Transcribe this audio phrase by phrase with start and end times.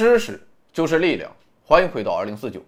[0.00, 0.40] 知识
[0.72, 1.30] 就是力量，
[1.62, 2.62] 欢迎回到二零四九。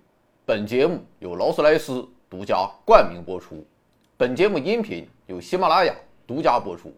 [0.45, 3.67] 本节目由劳斯莱斯独家冠名播出，
[4.19, 5.95] 本节目音频由喜马拉雅
[6.27, 6.95] 独家播出。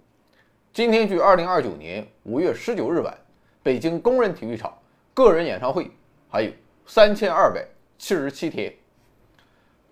[0.73, 3.17] 今天距二零二九年五月十九日晚，
[3.63, 4.77] 北京工人体育场
[5.15, 5.89] 个人演唱会
[6.29, 6.51] 还有
[6.85, 7.65] 三千二百
[7.97, 8.75] 七十七天。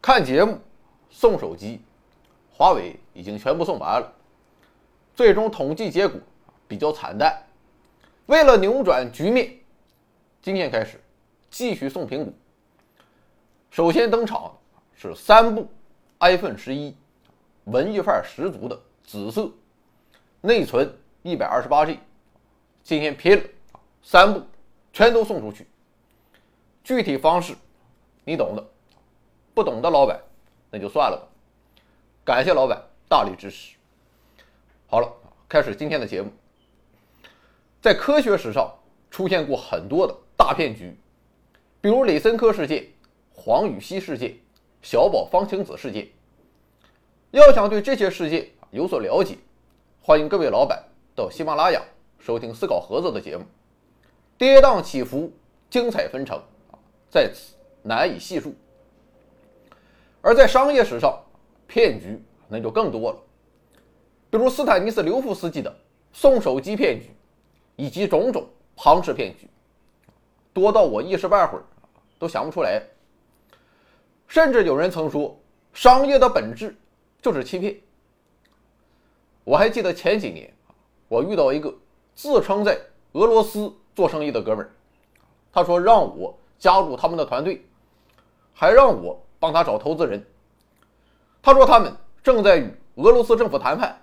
[0.01, 0.59] 看节目
[1.09, 1.81] 送手机，
[2.51, 4.13] 华为已经全部送完了。
[5.15, 6.21] 最终统计结果
[6.67, 7.33] 比较惨淡。
[8.27, 9.49] 为了扭转局面，
[10.43, 11.01] 今天开始
[11.53, 12.33] 继续送苹果。
[13.71, 14.59] 首先登场
[14.93, 15.69] 是三部
[16.19, 16.97] iPhone 十一，
[17.67, 19.49] 文艺范十足的紫色，
[20.41, 22.01] 内存一百二十八 G。
[22.83, 23.45] 今天拼了，
[24.03, 24.43] 三部
[24.93, 25.65] 全都送出去。
[26.83, 27.55] 具体方式
[28.25, 28.67] 你懂的，
[29.55, 30.21] 不懂的老板
[30.73, 31.23] 那就算了吧。
[32.25, 33.77] 感谢老板大力支持。
[34.89, 35.09] 好了，
[35.49, 36.33] 开始今天的节目。
[37.81, 38.69] 在科学史上
[39.09, 40.93] 出现过很多的大骗局，
[41.81, 42.85] 比如李森科事件、
[43.33, 44.35] 黄禹锡事件、
[44.83, 46.09] 小宝方晴子事件。
[47.31, 49.39] 要想对这些事件有所了解，
[50.01, 50.83] 欢迎各位老板
[51.15, 51.81] 到喜马拉雅
[52.19, 53.45] 收听思考盒子的节目，
[54.37, 55.33] 跌宕起伏，
[55.71, 56.43] 精彩纷呈
[57.09, 58.53] 在此难以细数。
[60.23, 61.17] 而在商业史上，
[61.69, 63.19] 骗局那就更多了。
[64.29, 65.73] 比如斯坦尼斯刘夫斯基的
[66.13, 67.11] 送手机骗局，
[67.77, 69.47] 以及种种庞氏骗局，
[70.53, 71.65] 多到我一时半会儿
[72.19, 72.83] 都想不出来。
[74.27, 75.39] 甚至有人曾说，
[75.73, 76.75] 商业的本质
[77.21, 77.77] 就是欺骗。
[79.45, 80.53] 我还记得前几年，
[81.09, 81.75] 我遇到一个
[82.15, 82.79] 自称在
[83.13, 84.71] 俄罗斯做生意的哥们儿，
[85.53, 87.65] 他说让我加入他们的团队，
[88.55, 90.25] 还让我帮他找投资人。
[91.43, 93.99] 他说他们正在与俄罗斯政府谈判。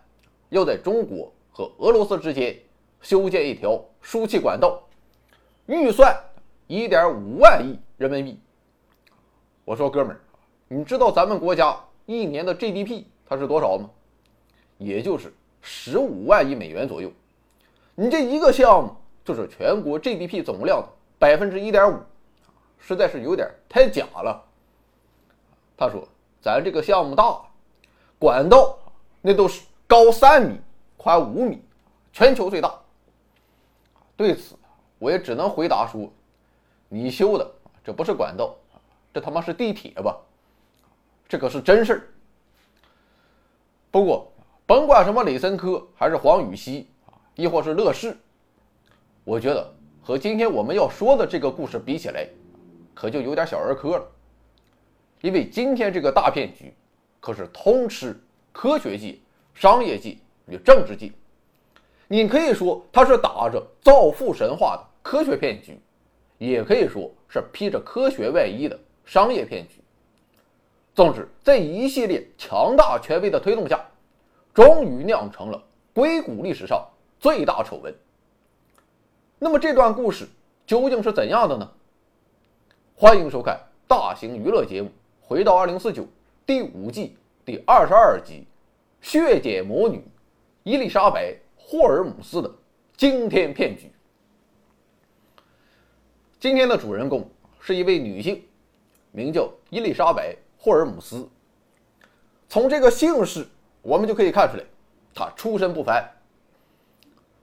[0.50, 2.60] 要在中国和俄罗斯之间
[3.02, 4.82] 修建一条输气管道，
[5.68, 6.12] 预算
[6.70, 8.40] 一点五万亿人民币。
[9.66, 10.22] 我说哥们儿，
[10.68, 11.76] 你知道咱们国家
[12.06, 13.90] 一年的 GDP 它是多少吗？
[14.78, 17.12] 也就是十五万亿美元左右。
[17.96, 20.88] 你这一个项目就是全国 GDP 总量的
[21.18, 21.98] 百分之一点五，
[22.78, 24.40] 实在是有点太假了。
[25.76, 26.08] 他说
[26.40, 27.42] 咱这个项目大，
[28.20, 28.78] 管道
[29.22, 29.64] 那都是。
[29.88, 30.60] 高三米，
[30.98, 31.64] 宽五米，
[32.14, 32.72] 全球最大。
[34.16, 34.56] 对此，
[35.00, 36.08] 我也只能回答说
[36.90, 37.50] ：“你修的
[37.84, 38.54] 这不是管道，
[39.14, 40.18] 这他妈是地铁吧？
[41.28, 42.02] 这可是真事儿。”
[43.90, 44.30] 不过，
[44.66, 46.90] 甭管什么李森科还是黄禹锡
[47.36, 48.18] 亦或是乐视，
[49.24, 49.74] 我觉得
[50.04, 52.28] 和今天我们要说的这个故事比起来，
[52.94, 54.06] 可就有点小儿科了。
[55.22, 56.74] 因为今天这个大骗局，
[57.20, 58.20] 可是通吃
[58.52, 59.18] 科学界。
[59.56, 60.18] 商业界
[60.48, 61.12] 与政治界，
[62.08, 65.78] 你可以说它是打着造富神话的科学骗局，
[66.40, 69.76] 也可以说是披着科学外衣的商业骗局。
[70.96, 73.86] 总之，在一系列强大权威的推动下，
[74.54, 75.64] 终于酿成了
[75.94, 76.84] 硅谷历史上
[77.20, 77.94] 最大丑闻。
[79.38, 80.28] 那么，这段故事
[80.66, 81.72] 究竟是怎样的呢？
[82.96, 84.88] 欢迎收看大型娱乐节目
[85.22, 85.94] 《回到2049》
[86.46, 88.46] 第五季第二十二集。
[89.02, 90.04] 血检魔女
[90.64, 92.52] 伊丽莎白·霍尔姆斯的
[92.98, 93.90] 惊天骗局。
[96.40, 97.30] 今天的主人公
[97.60, 98.42] 是一位女性，
[99.12, 101.28] 名叫伊丽莎白·霍尔姆斯。
[102.48, 103.46] 从这个姓氏，
[103.82, 104.64] 我们就可以看出来，
[105.14, 106.10] 她出身不凡。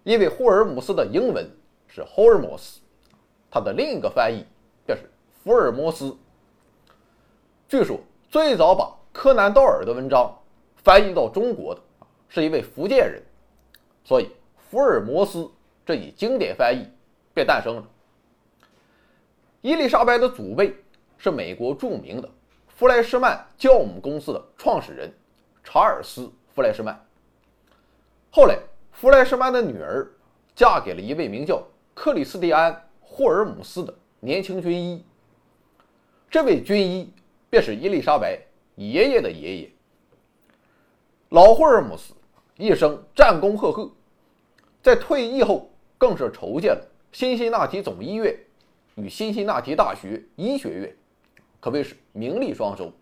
[0.02, 1.46] 因为霍尔姆斯的英文
[1.86, 2.78] 是 Holmes，
[3.50, 4.46] 它的另一个翻译
[4.86, 5.04] 便是
[5.44, 6.16] 福尔摩斯。
[7.68, 8.00] 据说
[8.30, 10.34] 最早把柯南·道尔的文章。
[10.76, 11.80] 翻译到中国的
[12.28, 13.20] 是一位福建人，
[14.04, 14.30] 所以
[14.70, 15.50] 福尔摩斯
[15.84, 16.88] 这一经典翻译
[17.34, 17.84] 便诞生了。
[19.62, 20.74] 伊丽莎白的祖辈
[21.18, 22.28] 是美国著名的
[22.68, 25.12] 弗莱施曼酵母公司的创始人
[25.64, 26.22] 查尔斯·
[26.54, 26.98] 弗莱施曼。
[28.30, 28.58] 后来，
[28.92, 30.06] 弗莱施曼的女儿
[30.54, 31.62] 嫁给了一位名叫
[31.94, 35.04] 克里斯蒂安·霍尔姆斯的年轻军医，
[36.30, 37.12] 这位军医
[37.48, 38.38] 便是伊丽莎白
[38.74, 39.72] 爷爷的爷爷。
[41.30, 42.14] 老霍尔姆斯
[42.56, 43.90] 一生战功赫赫，
[44.82, 48.38] 在退役后更是筹建了辛辛那提总医院
[48.96, 50.96] 与辛辛那提大学医学院，
[51.60, 52.92] 可谓是名利双收。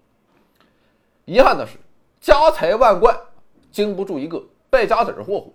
[1.25, 1.79] 遗憾的是，
[2.21, 3.19] 家财万贯
[3.73, 5.53] 经不住一个败家子儿霍霍，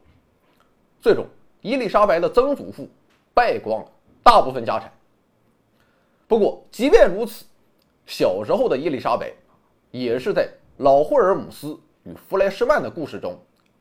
[1.00, 1.26] 最终
[1.62, 2.90] 伊丽莎白的曾祖父
[3.34, 3.92] 败光了
[4.24, 4.92] 大部分家产。
[6.28, 7.46] 不过，即便如此，
[8.06, 9.32] 小时候的伊丽莎白
[9.92, 11.80] 也是在老霍尔姆斯。
[12.04, 13.38] 与弗莱施曼的故事中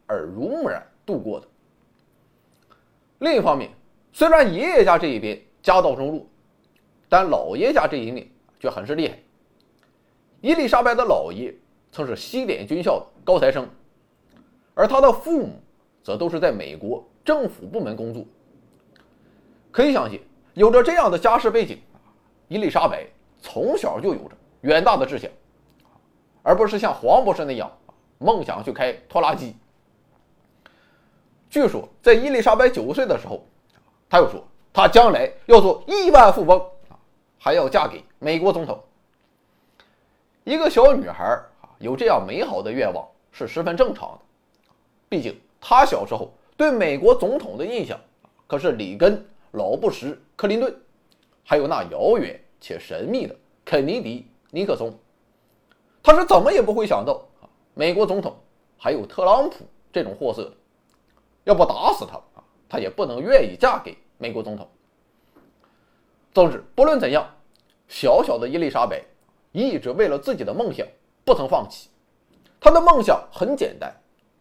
[0.09, 1.47] 耳濡目染度过的。
[3.21, 3.71] 另一方面，
[4.13, 6.27] 虽然爷爷家这一边家道中落，
[7.09, 8.29] 但老爷家这一面
[8.61, 9.19] 却很是厉害。
[10.41, 11.55] 伊丽莎白的老爷
[11.91, 13.69] 曾是西点军校的高材生，
[14.75, 15.61] 而他的父母
[16.03, 18.25] 则都是在美国政府部门工作。
[19.71, 20.21] 可以相信，
[20.55, 21.79] 有着这样的家世背景，
[22.49, 23.07] 伊丽莎白
[23.41, 24.31] 从小就有着
[24.61, 25.31] 远大的志向，
[26.43, 27.71] 而不是像黄博士那样
[28.19, 29.55] 梦想去开拖拉机。
[31.51, 33.47] 据说，在伊丽莎白九岁的时候，
[34.09, 36.65] 他又说他将来要做亿万富翁，
[37.39, 38.79] 还要嫁给美国总统。
[40.45, 41.25] 一个小女孩
[41.61, 44.19] 啊，有这样美好的愿望是十分正常的。
[45.09, 47.99] 毕竟她小时候对美国总统的印象
[48.47, 50.75] 可是里根、老布什、克林顿，
[51.45, 54.93] 还有那遥远且神秘的肯尼迪、尼克松。
[56.03, 58.35] 她是怎么也不会想到啊，美国总统
[58.79, 60.53] 还有特朗普这种货色。
[61.45, 64.69] 要不打死他啊，她也不能愿意嫁给美国总统。
[66.39, 67.29] 总之，不论怎样，
[67.89, 69.03] 小小的伊丽莎白。
[69.51, 70.87] 一直为了自己的梦想
[71.25, 71.89] 不曾放弃。
[72.61, 73.93] 他的梦想很简单，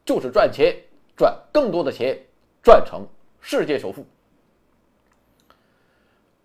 [0.06, 0.76] 就是赚钱，
[1.16, 2.16] 赚更多的钱，
[2.62, 3.04] 赚成
[3.42, 4.06] 世界首富。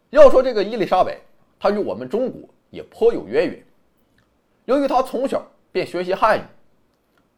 [0.09, 1.21] 要说这个伊丽莎白，
[1.61, 3.63] 她与我们中国也颇有渊源。
[4.65, 6.43] 由于她从小便学习汉语，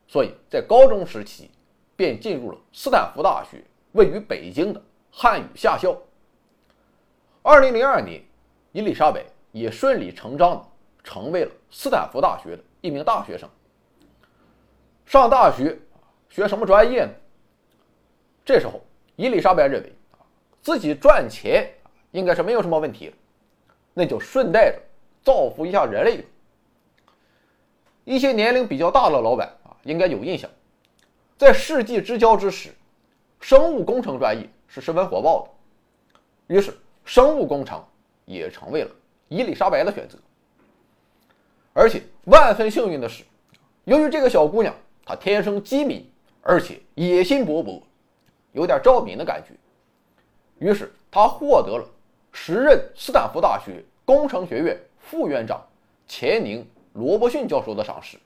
[0.06, 1.50] 所以在高中时期
[1.96, 4.80] 便进入了斯坦福大学位于北京的
[5.10, 6.00] 汉语夏校。
[7.46, 8.22] 二零零二年，
[8.72, 10.64] 伊丽莎白也顺理成章的。
[11.06, 13.46] 成为了斯坦福大学的一名大学生。
[15.04, 15.78] 上大学
[16.30, 17.10] 学什么专业呢？
[18.42, 18.82] 这时候，
[19.16, 19.92] 伊丽莎白认为
[20.62, 21.70] 自己赚钱
[22.12, 23.14] 应该是没有什么问题，
[23.92, 24.80] 那就顺带着
[25.22, 26.24] 造福一下人类。
[28.04, 30.50] 一些年龄比较大的老板啊，应该有印象，
[31.36, 32.70] 在世纪之交之时，
[33.40, 36.74] 生物工程专业是十分火爆的，于是
[37.04, 37.82] 生物工程
[38.24, 38.90] 也成为了
[39.28, 40.18] 伊丽莎白的选择。
[41.72, 43.24] 而且万分幸运的是，
[43.84, 44.74] 由于这个小姑娘
[45.04, 46.08] 她天生机敏，
[46.40, 47.82] 而且野心勃勃，
[48.52, 49.54] 有点赵敏的感觉，
[50.58, 51.84] 于是她获得了
[52.32, 55.60] 时任斯坦福大学工程学院副院长
[56.06, 56.62] 钱宁·
[56.92, 58.16] 罗伯逊教授的赏识。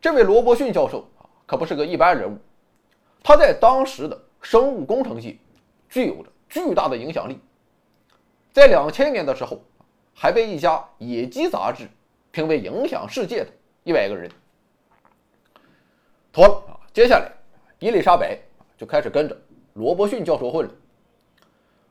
[0.00, 2.38] 这位罗伯逊教授啊，可不是个一般人物，
[3.22, 5.36] 他在当时的生物工程界
[5.88, 7.38] 具有着巨大的影响力，
[8.52, 9.60] 在两千年的时候。
[10.16, 11.88] 还被一家野鸡杂志
[12.30, 13.50] 评为影响世界的
[13.82, 14.30] 一百个人。
[16.32, 17.32] 妥了啊，接下来
[17.80, 18.38] 伊丽莎白
[18.78, 19.36] 就开始跟着
[19.72, 20.72] 罗伯逊教授混了。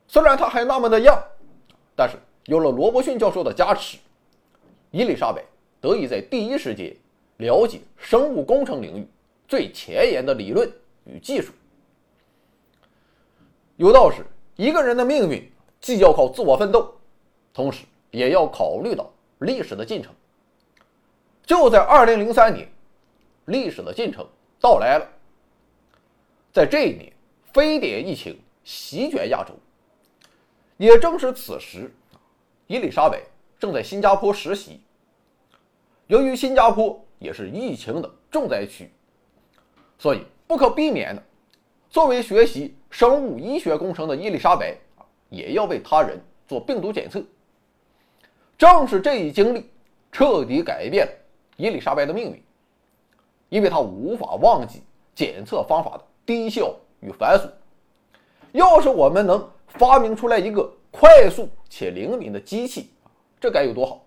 [0.07, 1.21] 虽然他还那么的样，
[1.98, 2.15] 但是
[2.45, 3.98] 有了罗伯逊教授的加持，
[4.92, 5.44] 伊丽莎白
[5.81, 6.95] 得以在第一时间
[7.39, 9.06] 了解生物工程领域
[9.50, 10.71] 最前沿的理论
[11.04, 11.51] 与技术。
[13.75, 14.25] 有道是，
[14.56, 15.52] 一个人的命运
[15.82, 16.94] 既要靠自我奋斗，
[17.54, 17.86] 同时。
[18.14, 20.13] 也要考虑到历史的进程。
[21.48, 22.72] 就在二零零三年，
[23.46, 24.24] 历史的进程
[24.60, 25.10] 到来了。
[26.51, 27.12] 在这一年，
[27.51, 29.56] 非典疫情席卷亚洲。
[30.77, 31.92] 也正是此时，
[32.68, 33.20] 伊丽莎白
[33.58, 34.80] 正在新加坡实习。
[36.06, 38.92] 由于新加坡也是疫情的重灾区，
[39.98, 41.24] 所以不可避免的，
[41.94, 44.76] 作为学习生物医学工程的伊丽莎白
[45.30, 47.24] 也要为他人做病毒检测。
[48.58, 49.70] 正是这一经历，
[50.12, 51.12] 彻底改变了
[51.56, 52.44] 伊丽莎白的命运，
[53.50, 54.82] 因为她无法忘记
[55.14, 57.48] 检测方法的低效与繁琐。
[58.54, 62.90] 要是我们能发明出来一个快速且灵敏的机器，
[63.40, 64.04] 这该有多好！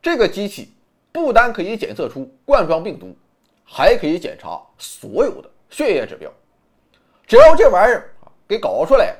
[0.00, 0.70] 这个机器
[1.10, 3.12] 不单可以检测出冠状病毒，
[3.64, 6.30] 还可以检查所有的血液指标。
[7.26, 8.14] 只要这玩意儿
[8.46, 9.16] 给搞出来，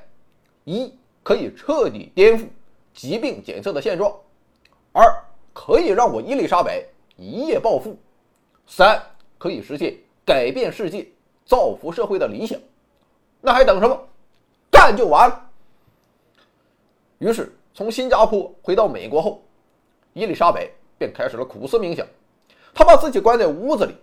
[0.64, 2.46] 一可以彻底颠覆。
[2.94, 4.10] 疾病检测的现状，
[4.92, 5.04] 二
[5.52, 6.82] 可以让我伊丽莎白
[7.16, 7.94] 一夜暴富，
[8.66, 9.02] 三
[9.36, 9.94] 可以实现
[10.24, 11.06] 改变世界、
[11.44, 12.58] 造福社会的理想，
[13.42, 14.08] 那还等什么？
[14.70, 15.50] 干就完了。
[17.18, 19.42] 于是，从新加坡回到美国后，
[20.14, 22.06] 伊丽莎白便开始了苦思冥想。
[22.72, 23.94] 她把自己关在屋子里，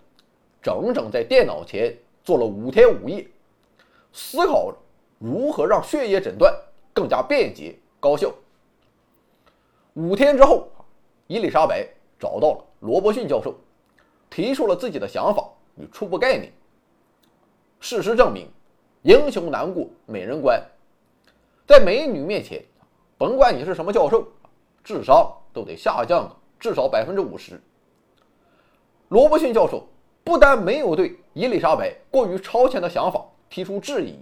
[0.62, 3.25] 整整在电脑前坐了五天五夜，
[4.13, 4.72] 思考
[5.17, 6.55] 如何让血液诊断
[6.93, 8.32] 更加便捷高效。
[9.96, 10.67] 五天之后，
[11.27, 11.88] 伊丽莎白
[12.20, 13.55] 找到了罗伯逊教授，
[14.29, 16.53] 提出了自己的想法与初步概念。
[17.79, 18.48] 事实证明，
[19.01, 20.63] 英雄难过美人关，
[21.67, 22.63] 在美女面前，
[23.17, 24.27] 甭管你是什么教授，
[24.84, 26.29] 智商都得下降
[26.60, 27.60] 至少百分之五十。
[29.10, 29.88] 罗伯逊教授
[30.24, 34.15] 不但没有对伊丽莎白过于超前的想法提出质疑，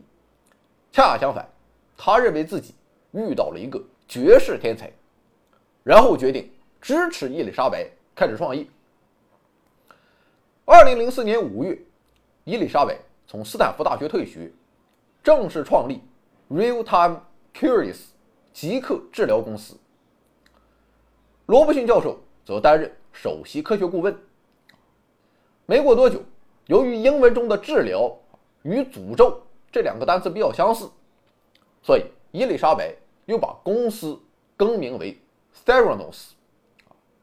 [0.92, 1.48] 恰恰相反，
[1.96, 2.76] 他认为自己
[3.12, 3.82] 遇到了一个。
[4.06, 4.92] 绝世天才，
[5.84, 8.68] 然后决定支持伊丽莎白开始创业。
[10.66, 11.80] 二零零四年五月，
[12.44, 14.52] 伊丽莎白从斯坦福大学退学，
[15.24, 16.02] 正式创立
[16.50, 17.22] Real Time
[17.54, 18.08] Curious
[18.52, 19.78] 即刻治疗公司。
[21.46, 24.14] 罗伯逊教授则担任首席科学顾问。
[25.66, 26.22] 没过多久，
[26.66, 28.14] 由于英文中的“治疗”
[28.64, 29.42] 与“诅咒”
[29.72, 30.90] 这两个单词比较相似，
[31.82, 32.94] 所以伊丽莎白
[33.26, 34.20] 又把公司
[34.58, 35.20] 更名为
[35.66, 36.32] Theranos，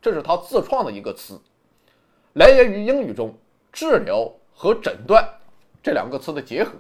[0.01, 1.41] 这是他自创的一个词。
[2.35, 3.35] 来源于英语中
[3.73, 5.27] “治疗”和“诊断”
[5.83, 6.73] 这两个词的结合。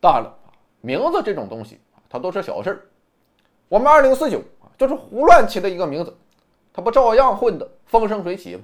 [0.00, 0.38] 当然了，
[0.80, 2.86] 名字这种东西它都是小事儿。
[3.68, 4.42] 我们二零四九
[4.76, 6.16] 就是胡乱起的一个名字，
[6.72, 8.62] 它不照样混得风生水起吗？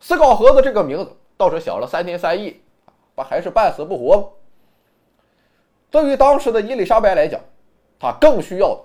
[0.00, 2.58] 思考盒子这个名字倒是想了三天三夜，
[3.18, 4.28] 不还是半死不活吗？
[5.90, 7.40] 对于当时的伊丽莎白来讲，
[7.98, 8.80] 她更需要的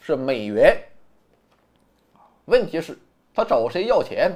[0.00, 0.82] 是美元。
[2.46, 2.98] 问题是，
[3.34, 4.32] 她找谁要钱？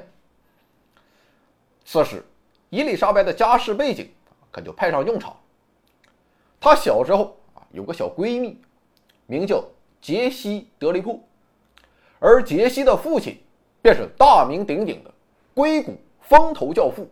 [1.86, 2.22] 此时，
[2.68, 4.12] 伊丽莎白的家世背景
[4.50, 5.34] 可就派上用场。
[6.60, 8.60] 她小时候啊有个小闺蜜，
[9.24, 9.64] 名叫
[10.02, 11.26] 杰西·德利库，
[12.18, 13.42] 而杰西的父亲
[13.80, 15.10] 便是大名鼎鼎的
[15.54, 17.08] 硅谷风投教父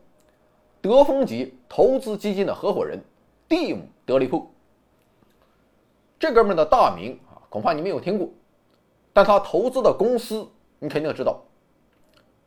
[0.80, 3.02] 德丰级投资基金的合伙人
[3.48, 4.50] 蒂姆·德利库。
[6.18, 8.28] 这哥们的大名啊，恐怕你没有听过，
[9.12, 10.46] 但他投资的公司
[10.78, 11.42] 你肯定知道。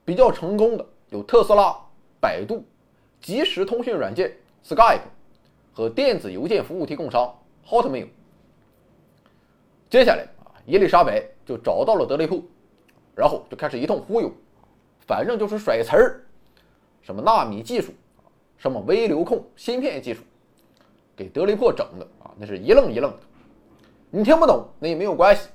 [0.03, 1.75] 比较成功的有特斯拉。
[2.19, 2.63] 百度、
[3.19, 4.31] 即时通讯软件
[4.63, 5.01] Skype
[5.73, 7.35] 和电子邮件服务提供商
[7.65, 8.09] Hotmail。
[9.89, 12.43] 接下来啊，伊丽莎白就找到了德雷普，
[13.15, 14.31] 然后就开始一通忽悠，
[15.07, 16.21] 反正就是甩词儿，
[17.01, 17.91] 什么纳米技术，
[18.61, 20.21] 什么微流控芯片技术，
[21.15, 23.17] 给德雷珀整的啊，那是一愣一愣的。
[24.11, 25.49] 你听不懂那也没有关系，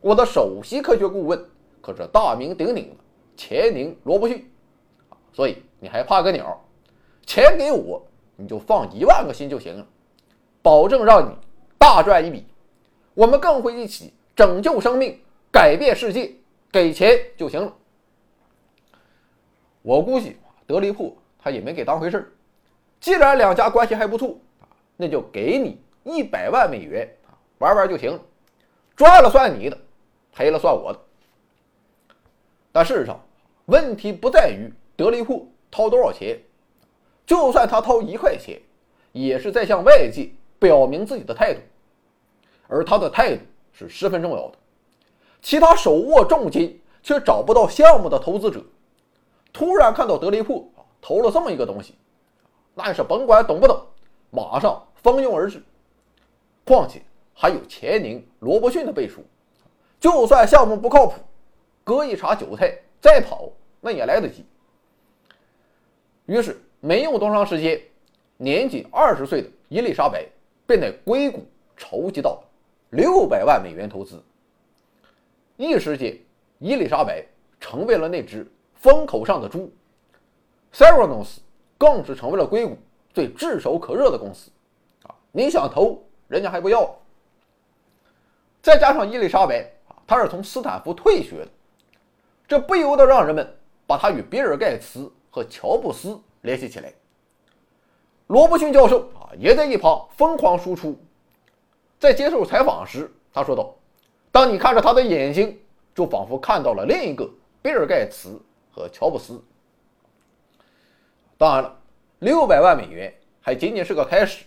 [0.00, 1.38] 我的首席科学顾问
[1.82, 2.96] 可是大名鼎鼎的
[3.36, 4.50] 钱宁·罗伯逊。
[5.34, 6.58] 所以你还怕个鸟？
[7.26, 8.02] 钱给我，
[8.36, 9.86] 你就放一万个心就行了，
[10.62, 11.36] 保证让你
[11.76, 12.46] 大赚一笔。
[13.12, 15.20] 我们更会一起拯救生命，
[15.52, 16.32] 改变世界。
[16.72, 17.70] 给钱就行了。
[19.82, 22.32] 我估计德雷珀他也没给当回事儿。
[23.00, 24.38] 既然两家关系还不错
[24.96, 27.08] 那就给你一百万美元
[27.58, 28.18] 玩玩就行，
[28.96, 29.78] 赚了算你的，
[30.32, 30.98] 赔了算我的。
[32.72, 33.20] 但事实上，
[33.66, 34.72] 问题不在于。
[34.98, 36.40] 德利库掏多少钱？
[37.26, 38.58] 就算他掏一块钱，
[39.12, 41.60] 也是在向外界表明自己的态度，
[42.66, 44.54] 而他的态度是十分重要的。
[45.42, 48.64] 其他手握重金却找不到项目的投资者，
[49.52, 50.72] 突然看到德利库
[51.02, 51.94] 投了这么一个东西，
[52.78, 53.82] 那也是甭管懂不懂，
[54.30, 55.62] 马上蜂拥而至。
[56.62, 57.00] 况且
[57.32, 59.24] 还有钱宁、罗伯逊的背书，
[59.98, 61.14] 就算项目不靠谱，
[61.82, 64.44] 割一茬韭菜再跑，那也来得及。
[66.26, 67.80] 于是没用多长时间，
[68.36, 70.26] 年仅二十岁的伊丽莎白
[70.66, 71.46] 便在硅谷
[71.78, 72.44] 筹集到了
[72.90, 74.22] 六百万美元投资。
[75.56, 76.14] 一时间，
[76.58, 77.24] 伊丽莎白
[77.58, 79.72] 成为了那只风口上的猪
[80.72, 81.40] s e r a n o s
[81.78, 82.76] 更是成为了硅谷
[83.12, 84.50] 最炙手可热的公司。
[85.04, 86.94] 啊，你想投，人家还不要。
[88.62, 91.48] 再加上伊丽莎白啊，她是从斯坦福退学的，
[92.48, 93.56] 这不由得让人们
[93.86, 95.12] 把她与比尔盖茨。
[95.28, 96.90] 和乔布斯联系起来，
[98.28, 100.98] 罗伯逊教授啊也在一旁疯狂输出。
[102.00, 103.74] 在接受采访时，他说道
[104.32, 105.60] ：“当你看着他的眼睛，
[105.94, 107.28] 就仿佛看到了另一个
[107.60, 108.40] 比尔盖茨
[108.72, 109.38] 和乔布斯。”
[111.38, 111.78] 当然了，
[112.18, 114.44] 六百万美元还仅仅是个开始，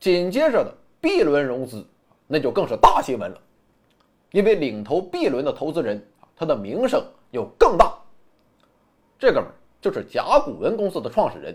[0.00, 1.86] 紧接着的 B 轮融资
[2.26, 3.40] 那就更是大新闻了，
[4.32, 6.04] 因为领头 B 轮的投资人
[6.36, 7.96] 他的名声又更大。
[9.18, 9.48] 这哥们。
[9.84, 11.54] 就是甲骨文公司的创始人，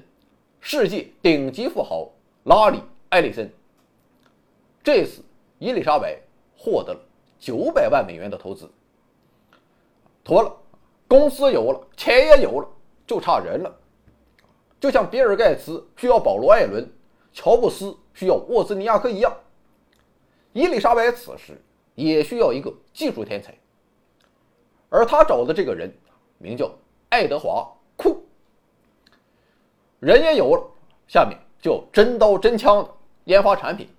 [0.59, 2.07] 世界顶级富豪
[2.43, 2.77] 拉里·
[3.09, 3.51] 埃里森。
[4.83, 5.23] 这次
[5.57, 6.15] 伊丽莎白
[6.55, 6.99] 获得了
[7.39, 8.69] 九百万美元的投资，
[10.23, 10.55] 妥了，
[11.07, 12.67] 公司有了，钱也有了，
[13.07, 13.75] 就差人了。
[14.79, 16.89] 就像比尔·盖茨需要保罗·艾伦，
[17.33, 19.35] 乔布斯需要沃兹尼亚克一样，
[20.53, 21.61] 伊丽莎白此时
[21.95, 23.53] 也需要一个技术天才，
[24.89, 25.93] 而他找的这个人
[26.37, 26.71] 名叫
[27.09, 27.69] 爱德华。
[28.01, 28.25] 库，
[29.99, 30.65] 人也有了，
[31.05, 32.89] 下面就真刀真枪的
[33.25, 33.89] 研发产品。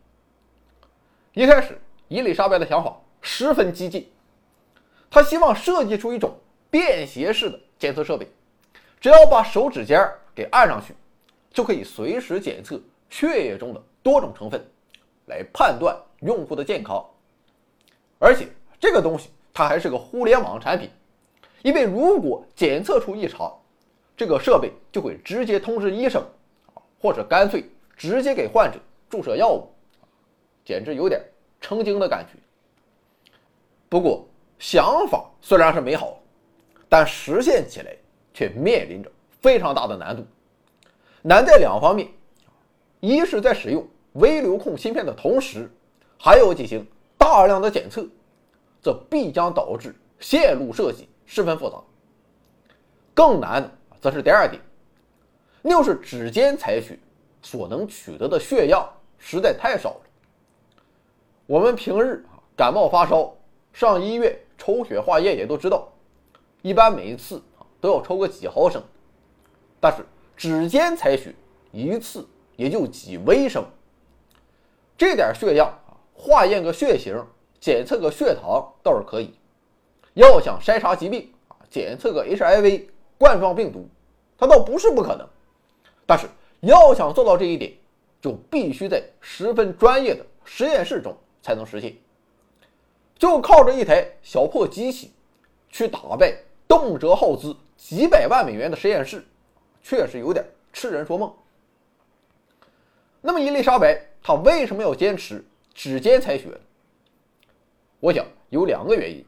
[1.34, 4.10] 一开始，伊丽莎白的想法十分激进，
[5.10, 6.34] 她希望设计出一种
[6.70, 8.26] 便携式的检测设备，
[8.98, 10.10] 只要把手指尖
[10.40, 10.94] 给按上去，
[11.52, 12.80] 就可以随时检测
[13.10, 14.58] 血液中的多种成分，
[15.26, 17.04] 来判断用户的健康。
[18.18, 20.88] 而且这个东西它还是个互联网产品，
[21.60, 23.54] 因为如果检测出异常，
[24.16, 26.24] 这个设备就会直接通知医生，
[26.98, 28.78] 或者干脆直接给患者
[29.10, 29.68] 注射药物，
[30.64, 31.22] 简直有点
[31.60, 32.38] 成精的感觉。
[33.90, 34.26] 不过
[34.58, 36.18] 想法虽然是美好，
[36.88, 37.94] 但实现起来
[38.32, 40.24] 却面临着非常大的难度。
[41.22, 42.08] 难在两方面，
[43.00, 45.70] 一是在使用微流控芯片的同时，
[46.18, 46.86] 还要进行
[47.18, 48.06] 大量的检测，
[48.82, 51.76] 这必将导致线路设计十分复杂。
[53.14, 53.70] 更难的
[54.00, 54.60] 则是第二点，
[55.62, 56.98] 那就是指尖采取
[57.42, 60.00] 所能取得的血样实在太少了。
[61.46, 62.24] 我们平日
[62.56, 63.34] 感冒发烧。
[63.72, 65.88] 上医院抽血化验也都知道，
[66.60, 67.40] 一般每一次
[67.80, 68.82] 都要抽个几毫升，
[69.80, 70.04] 但是
[70.36, 71.34] 指尖采血
[71.72, 73.64] 一次也就几微升，
[74.98, 77.16] 这点血样啊化验个血型、
[77.58, 79.32] 检测个血糖倒是可以，
[80.14, 83.88] 要想筛查疾病啊检测个 HIV 冠状病毒，
[84.36, 85.26] 它倒不是不可能，
[86.04, 86.26] 但是
[86.60, 87.72] 要想做到这一点，
[88.20, 91.94] 就必须在十分专业的实验室中才能实现。
[93.18, 95.12] 就靠着一台小破机器，
[95.68, 96.34] 去打败
[96.66, 99.24] 动辄耗资几百万美元的实验室，
[99.82, 101.32] 确实有点痴人说梦。
[103.20, 105.44] 那么伊丽莎白她为什么要坚持
[105.74, 106.48] 指尖采血？
[107.98, 109.24] 我想有两个原因。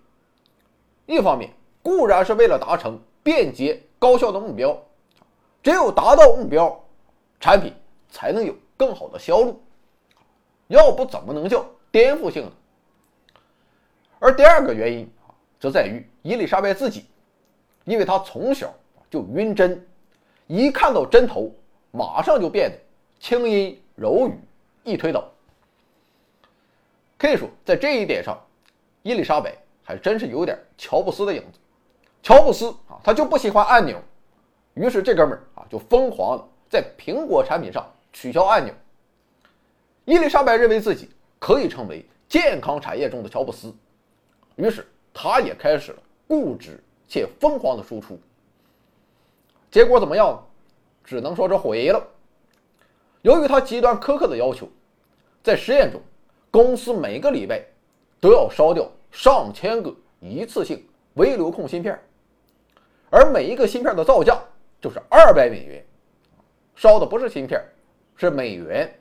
[1.06, 1.50] 一方面
[1.82, 4.80] 固然是为了达成便捷高效的目标，
[5.62, 6.82] 只有达到目标，
[7.38, 7.72] 产品
[8.08, 9.60] 才能有更好的销路，
[10.68, 12.52] 要不怎么能叫颠覆性呢？
[14.20, 15.10] 而第二个原因，
[15.60, 17.06] 则在于伊丽莎白自己，
[17.84, 18.72] 因为她从小
[19.10, 19.86] 就晕针，
[20.52, 21.50] 一看到针头，
[21.92, 22.76] 马上就变得
[23.18, 24.38] 轻音柔语，
[24.84, 25.26] 一推倒。
[27.16, 28.38] 可以说，在这一点上，
[29.00, 31.58] 伊丽莎白还真是有点乔布斯的影子。
[32.22, 33.98] 乔布斯啊，他就不喜欢按钮，
[34.74, 38.74] 于是这哥们儿啊，就疯狂的在苹果产品上取消按钮。
[40.04, 43.74] 伊丽莎白认为自己可以成为健康产业中的乔布斯。
[44.56, 48.20] 于是，他也开始了固执且疯狂的输出。
[49.72, 50.46] 结果怎么样？
[51.02, 52.06] 只能说是毁了。
[53.22, 54.68] 由于他极端苛刻的要求，
[55.42, 56.00] 在实验中，
[56.50, 57.60] 公司每个礼拜
[58.20, 61.98] 都要烧掉上千个一次性微流控芯片，
[63.10, 64.38] 而每一个芯片的造价
[64.80, 65.84] 就是二百美元。
[66.76, 67.60] 烧的不是芯片，
[68.14, 68.94] 是美元。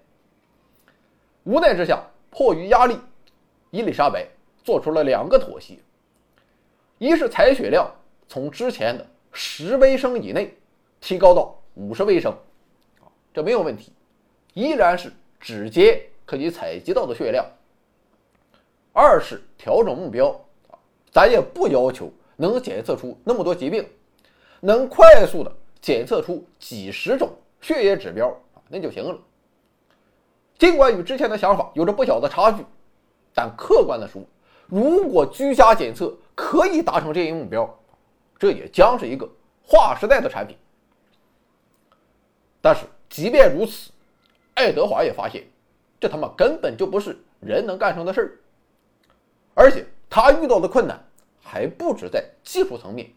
[1.43, 2.97] 无奈之下，迫于压力，
[3.69, 4.25] 伊丽莎白。
[4.63, 5.79] 做出了两个妥协，
[6.99, 7.91] 一是采血量
[8.27, 10.55] 从之前的十微升以内
[11.01, 12.33] 提高到五十微升，
[13.33, 13.91] 这没有问题，
[14.53, 17.45] 依然是指尖可以采集到的血量。
[18.93, 20.33] 二是调整目标，
[21.11, 23.85] 咱也不要求能检测出那么多疾病，
[24.59, 28.33] 能快速的检测出几十种血液指标
[28.69, 29.17] 那就行了。
[30.57, 32.63] 尽管与之前的想法有着不小的差距，
[33.33, 34.21] 但客观的说。
[34.67, 37.69] 如果居家检测可以达成这一目标，
[38.39, 39.27] 这也将是一个
[39.61, 40.55] 划时代的产品。
[42.61, 43.91] 但是即便如此，
[44.53, 45.43] 爱德华也发现，
[45.99, 48.37] 这他妈根本就不是人能干成的事儿。
[49.53, 51.03] 而且他遇到的困难
[51.41, 53.11] 还不止在技术层面，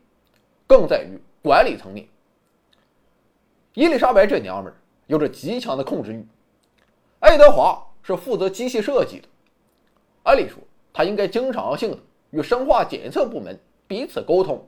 [0.66, 2.08] 更在于管理层面。
[3.74, 4.76] 伊丽莎白这娘们儿
[5.06, 6.26] 有着极强的控制欲，
[7.20, 9.28] 爱德华是负责机器设计的，
[10.24, 10.58] 按理说。
[10.96, 11.98] 他应该经常性的
[12.30, 14.64] 与生化检测部门彼此沟通，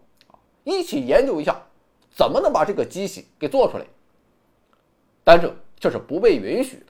[0.64, 1.62] 一起研究一下
[2.10, 3.86] 怎么能把这个机器给做出来。
[5.26, 6.86] 但这却是不被允许的，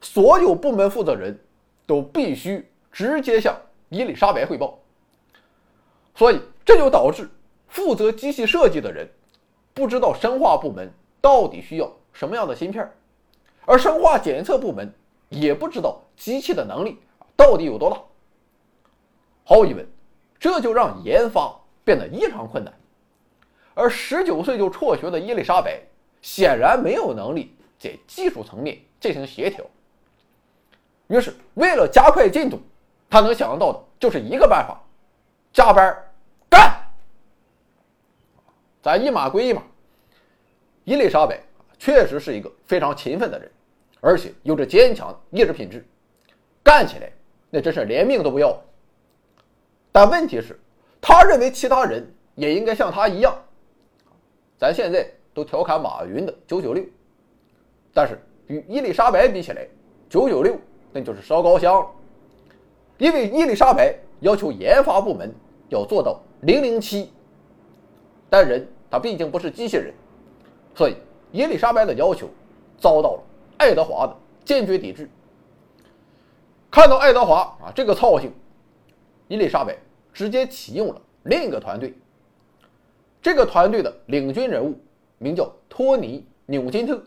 [0.00, 1.36] 所有部门负责人
[1.84, 4.78] 都必须直接向伊丽莎白汇报。
[6.14, 7.28] 所以这就导致
[7.66, 9.08] 负责机器设计的人
[9.74, 10.88] 不知道生化部门
[11.20, 12.88] 到底需要什么样的芯片，
[13.64, 14.88] 而生化检测部门
[15.28, 17.00] 也不知道机器的能力
[17.34, 18.00] 到底有多大。
[19.42, 19.84] 毫无疑问，
[20.38, 21.52] 这就让研发
[21.82, 22.72] 变得异常困难。
[23.74, 25.82] 而十九岁就辍学的伊丽莎白
[26.22, 29.64] 显然没有能力在技术层面进行协调。
[31.08, 32.60] 于是，为了加快进度，
[33.08, 34.80] 他能想到的就是一个办法：
[35.52, 35.96] 加班
[36.48, 36.82] 干。
[38.82, 39.62] 咱一码归一码，
[40.84, 41.40] 伊丽莎白
[41.78, 43.50] 确实是一个非常勤奋的人，
[44.00, 45.84] 而且有着坚强的意志品质，
[46.62, 47.12] 干起来
[47.50, 48.56] 那真是连命都不要。
[49.92, 50.58] 但问题是，
[51.00, 53.36] 他认为其他人也应该像他一样。
[54.58, 56.84] 咱现在都调侃马云的九九六，
[57.96, 59.66] 但是与伊丽莎白比起来，
[60.06, 60.54] 九九六
[60.92, 61.86] 那就是烧高香了。
[62.98, 65.34] 因为伊丽莎白要求研发部门
[65.70, 67.10] 要做到零零七，
[68.28, 69.94] 但人他毕竟不是机器人，
[70.74, 70.96] 所以
[71.32, 72.28] 伊丽莎白的要求
[72.76, 73.22] 遭到了
[73.56, 75.08] 爱德华的坚决抵制。
[76.70, 78.30] 看到爱德华啊这个操性，
[79.26, 79.74] 伊丽莎白
[80.12, 81.94] 直接启用了另一个团队。
[83.22, 84.78] 这个团队的领军人物
[85.16, 87.02] 名叫托尼·纽金特。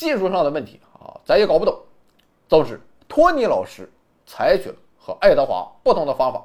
[0.00, 1.78] 技术上的问题啊，咱也搞不懂。
[2.48, 3.86] 总之，托尼老师
[4.24, 6.42] 采取了和爱德华不同的方法，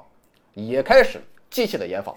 [0.52, 2.14] 也开始机器的研发。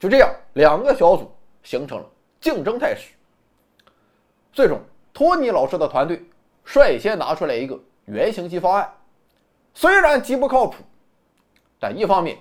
[0.00, 1.30] 就这样，两个小组
[1.62, 2.04] 形成了
[2.40, 3.12] 竞争态势。
[4.52, 4.80] 最终，
[5.14, 6.20] 托尼老师的团队
[6.64, 8.92] 率先拿出来一个原型机方案，
[9.74, 10.82] 虽然极不靠谱，
[11.78, 12.36] 但一方面，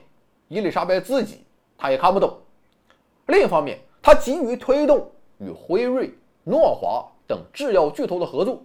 [0.47, 1.45] 伊丽莎白自己
[1.77, 2.31] 她也看不懂；
[3.27, 6.11] 另一方面，她急于推动与辉瑞、
[6.43, 8.59] 诺华等制药巨头的合作，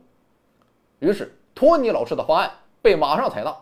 [0.98, 2.50] 于是托尼老师的方案
[2.80, 3.54] 被马上采纳。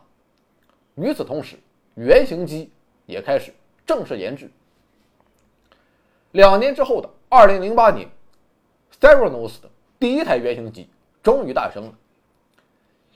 [0.94, 1.56] 与此同时，
[1.96, 2.70] 原型机
[3.04, 3.52] 也开始
[3.84, 4.48] 正式研制。
[6.30, 8.08] 两年之后的二零零八年
[8.92, 10.88] s t e r a n o s 的第一台原型机
[11.20, 11.92] 终于诞生了。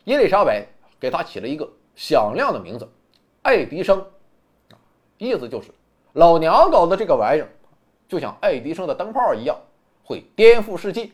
[0.03, 0.67] 伊丽莎白
[0.99, 2.89] 给它起了一个响亮的名字——
[3.43, 4.05] 爱迪生，
[5.19, 5.71] 意思就是
[6.15, 7.49] 老娘搞的这个玩意儿，
[8.09, 9.57] 就像爱迪生的灯泡一样，
[10.03, 11.09] 会颠覆世界，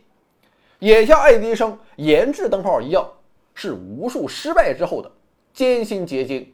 [0.82, 3.08] 也像爱迪生研制灯泡一样，
[3.54, 5.08] 是无数失败之后的
[5.52, 6.52] 艰辛结晶。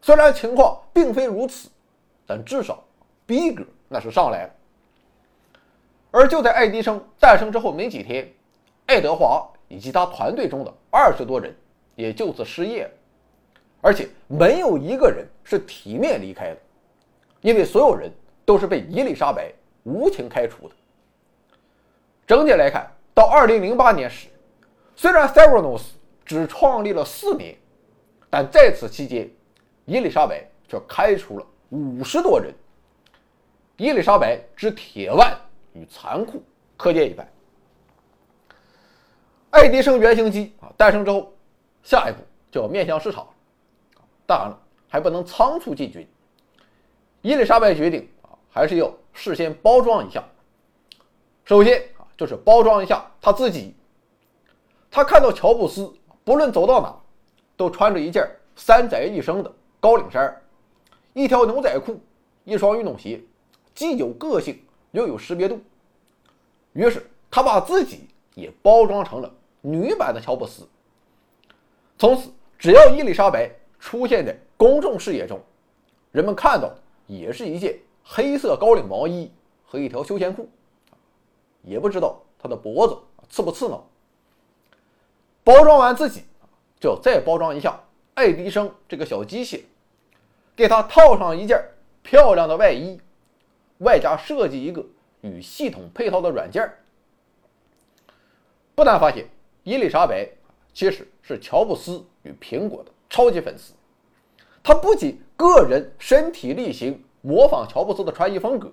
[0.00, 1.68] 虽然情况并非如此，
[2.26, 2.82] 但至少
[3.26, 3.62] 逼格。
[3.88, 4.50] 那是上来了，
[6.10, 8.26] 而就在爱迪生诞生之后没几天，
[8.86, 11.54] 爱德华以及他团队中的二十多人
[11.96, 12.90] 也就此失业了，
[13.82, 16.56] 而且没有一个人是体面离开的，
[17.42, 18.10] 因为所有人
[18.46, 20.74] 都是被伊丽莎白无情开除的。
[22.26, 24.28] 整体来看，到二零零八年时，
[24.96, 25.82] 虽然 Theranos
[26.24, 27.56] 只创立了四年，
[28.28, 29.30] 但在此期间，
[29.84, 32.52] 伊丽莎白却开除了五十多人。
[33.76, 35.36] 伊丽莎白之铁腕
[35.72, 36.42] 与残酷，
[36.76, 37.28] 可见一斑。
[39.50, 41.32] 爱迪生原型机啊诞生之后，
[41.82, 42.18] 下一步
[42.50, 43.26] 就要面向市场
[44.26, 46.08] 当然了，还不能仓促进军。
[47.22, 50.24] 伊丽莎白决定啊，还是要事先包装一下。
[51.44, 51.82] 首先，
[52.16, 53.74] 就是包装一下他自己。
[54.90, 55.92] 他看到乔布斯
[56.24, 56.94] 不论走到哪，
[57.56, 60.40] 都穿着一件三宅一生的高领衫，
[61.12, 62.00] 一条牛仔裤，
[62.44, 63.20] 一双运动鞋。
[63.74, 65.60] 既有个性又有识别度，
[66.74, 69.28] 于是他把自己也包装成了
[69.60, 70.62] 女版的乔布斯。
[71.98, 73.50] 从此，只要伊丽莎白
[73.80, 75.40] 出现在公众视野中，
[76.12, 79.28] 人们看到的也是一件黑色高领毛衣
[79.66, 80.48] 和一条休闲裤，
[81.64, 82.96] 也不知道他的脖子
[83.28, 83.84] 刺不刺挠。
[85.42, 86.24] 包装完自己，
[86.80, 87.78] 就要再包装一下
[88.14, 89.60] 爱迪生这个小机械，
[90.56, 91.62] 给他套上一件
[92.02, 93.00] 漂亮的外衣。
[93.78, 94.86] 外加设计一个
[95.20, 96.72] 与系统配套的软件
[98.74, 99.28] 不难发现，
[99.64, 100.28] 伊丽莎白
[100.72, 103.74] 其实是乔布斯与苹果的超级粉丝。
[104.62, 108.72] 他不仅个人身体力行模仿乔布斯的穿衣风格，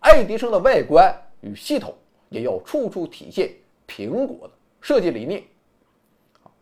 [0.00, 1.94] 爱迪生的外观与系统
[2.28, 3.50] 也要处处体现
[3.86, 5.42] 苹果的设计理念。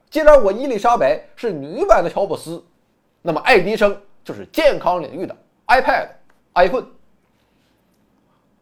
[0.08, 2.64] 既然我伊丽莎白是女版的乔布斯，
[3.22, 5.36] 那么爱迪生就是健康领域的
[5.66, 6.08] iPad、
[6.54, 6.86] iPhone。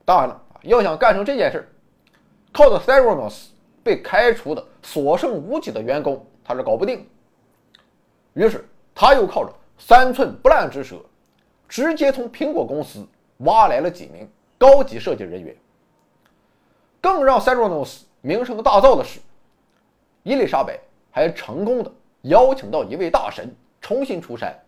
[0.05, 1.68] 当然了要想干成这件事
[2.53, 3.46] 靠着 Theranos
[3.83, 7.07] 被开除的所剩无几的员工，他是搞不定。
[8.33, 10.96] 于是他又靠着三寸不烂之舌，
[11.68, 13.07] 直接从苹果公司
[13.38, 15.55] 挖来了几名高级设计人员。
[17.04, 19.20] 更让 Theranos 名声大噪的是，
[20.22, 24.58] 伊丽莎白还成功的邀请到一位大神重新出山。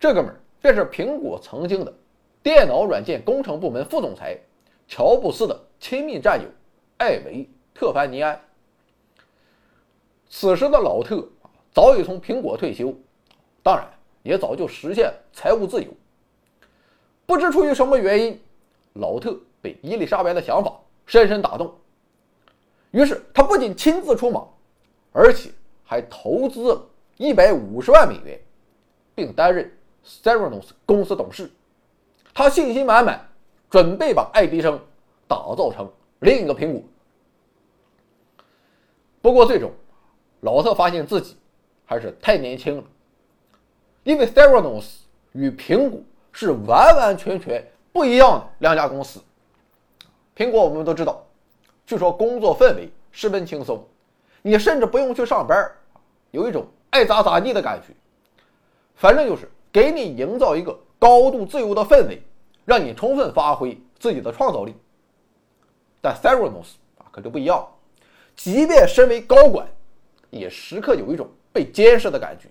[0.00, 1.94] 这哥们儿便是苹果曾经的。
[2.42, 4.36] 电脑软件工程部门副总裁
[4.88, 6.48] 乔布斯的亲密战友
[6.96, 8.40] 艾维特凡尼安。
[10.28, 11.24] 此时的老特
[11.70, 12.92] 早已从苹果退休，
[13.62, 13.88] 当然
[14.24, 15.88] 也早就实现财务自由。
[17.26, 18.40] 不知出于什么原因，
[18.94, 21.74] 老特被伊丽莎白的想法深深打动，
[22.90, 24.46] 于是他不仅亲自出马，
[25.12, 25.50] 而且
[25.84, 28.40] 还投资了一百五十万美元，
[29.14, 29.70] 并担任
[30.22, 31.50] Theranos 公司董事。
[32.32, 33.28] 他信心满满，
[33.68, 34.80] 准备把爱迪生
[35.26, 36.82] 打造成另一个苹果。
[39.20, 39.70] 不过，最终
[40.40, 41.36] 老特发现自己
[41.84, 42.84] 还是太年轻了，
[44.04, 44.86] 因为 Theranos
[45.32, 46.00] 与苹果
[46.32, 49.20] 是完完全全不一样的两家公司。
[50.40, 51.22] 苹果我们都知道，
[51.84, 53.86] 据说工作氛围十分轻松，
[54.40, 55.70] 你甚至不用去上班，
[56.30, 57.92] 有一种爱咋咋地的感觉。
[58.94, 62.22] 反正就是给你营造一个高度自由的氛围，
[62.64, 64.74] 让你充分发挥自己的创造力。
[66.00, 67.68] 但 Theranos 啊可就不一样，
[68.34, 69.68] 即便身为高管，
[70.30, 72.48] 也时刻有一种被监视的感觉。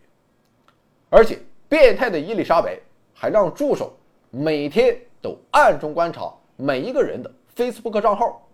[1.10, 2.80] 而且，变态的伊丽莎白
[3.16, 3.98] 还让助手
[4.30, 8.48] 每天都暗中观察每一个人的 Facebook 账号，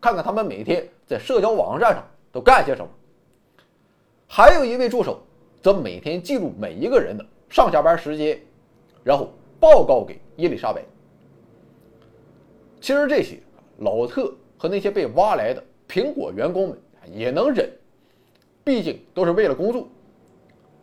[0.00, 2.88] 看看他们每天在社交网站上都干些什么。
[4.26, 5.20] 还有一位助手
[5.60, 8.40] 则每天记录每一个人的上下班时间，
[9.04, 9.28] 然后
[9.60, 10.82] 报告给伊丽莎白。
[12.80, 13.38] 其实这些
[13.80, 16.78] 老特和那些被挖来的苹果员工们
[17.12, 17.70] 也能忍，
[18.64, 19.86] 毕竟都是为了工作。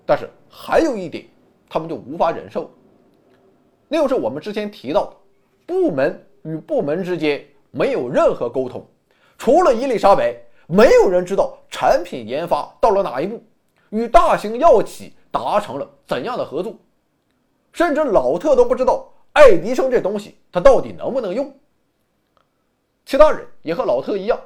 [0.06, 1.26] 但是还有一点，
[1.67, 2.70] 他们就无法忍受，
[3.88, 5.15] 那就是我们之前提到的，
[5.65, 8.86] 部门与部门之间没有任何沟通，
[9.38, 10.36] 除了伊丽莎白，
[10.67, 13.41] 没有人知道产品研发到了哪一步，
[13.89, 16.76] 与大型药企达成了怎样的合作，
[17.71, 21.54] 甚至老特都不知道爱迪生这东西它到底能不能用。
[23.06, 24.39] 其他人也和老特一样，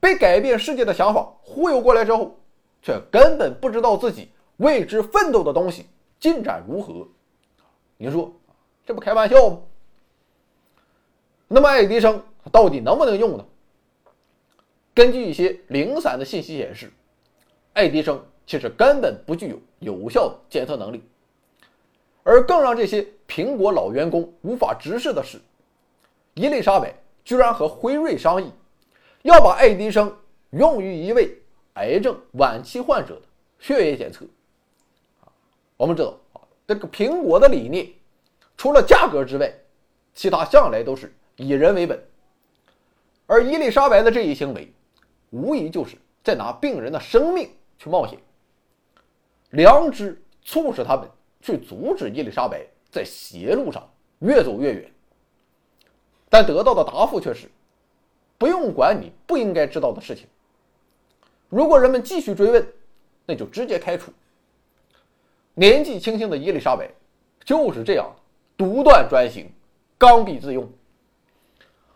[0.00, 2.36] 被改变世界的想法忽悠过来之后，
[2.82, 4.30] 却根本不知道自己。
[4.58, 5.84] 为之奋斗的东西
[6.18, 7.06] 进展如何？
[7.98, 8.32] 您说
[8.86, 9.58] 这不开玩笑吗？
[11.48, 13.44] 那么爱迪生到底能不能用呢？
[14.94, 16.90] 根据一些零散的信息显示，
[17.74, 21.02] 爱迪生其实根本不具有有效的监测能力。
[22.22, 25.38] 而更让这些苹果老员工无法直视的是，
[26.34, 26.92] 伊丽莎白
[27.24, 28.50] 居然和辉瑞商议，
[29.22, 30.12] 要把爱迪生
[30.50, 31.38] 用于一位
[31.74, 33.22] 癌症晚期患者的
[33.60, 34.24] 血液检测。
[35.76, 37.86] 我们知道啊，这个苹果的理念，
[38.56, 39.52] 除了价格之外，
[40.14, 42.02] 其他向来都是以人为本。
[43.26, 44.72] 而伊丽莎白的这一行为，
[45.30, 48.18] 无疑就是在拿病人的生命去冒险。
[49.50, 51.08] 良知促使他们
[51.40, 53.88] 去阻止伊丽莎白在邪路上
[54.20, 54.90] 越走越远，
[56.28, 57.48] 但得到的答复却是：
[58.38, 60.26] 不用管你不应该知道的事情。
[61.48, 62.66] 如果人们继续追问，
[63.24, 64.12] 那就直接开除。
[65.54, 66.90] 年纪轻轻的伊丽莎白
[67.44, 68.14] 就是这样
[68.56, 69.50] 独断专行、
[69.96, 70.68] 刚愎自用，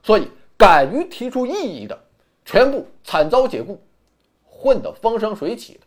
[0.02, 1.98] 所以敢于提出异议的
[2.44, 3.80] 全部惨遭解雇，
[4.44, 5.80] 混得风生水起的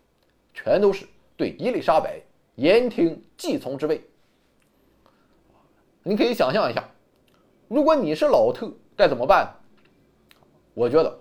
[0.54, 2.21] 全都是对伊丽莎白
[2.56, 4.04] 言听计从之辈。
[6.04, 6.84] 你可以想象一下，
[7.67, 9.52] 如果你是老特该怎么办？
[10.73, 11.19] 我觉得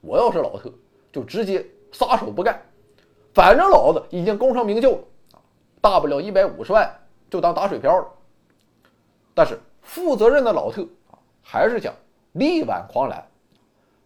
[0.00, 0.72] 我要是老特，
[1.12, 2.60] 就直接撒手不干，
[3.32, 4.98] 反正老子已经功成名就了。
[5.80, 6.90] 大不了一百五十万
[7.30, 8.08] 就当打水漂了，
[9.34, 10.86] 但是负责任的老特，
[11.42, 11.94] 还是想
[12.34, 13.26] 力挽狂澜，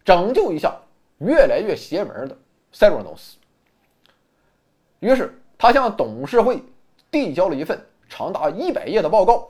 [0.05, 0.75] 拯救一下
[1.19, 2.35] 越来越邪门的
[2.73, 3.37] 塞罗诺斯。
[5.01, 6.63] 于是他向董事会
[7.11, 9.49] 递交了一份长达一百页的报告，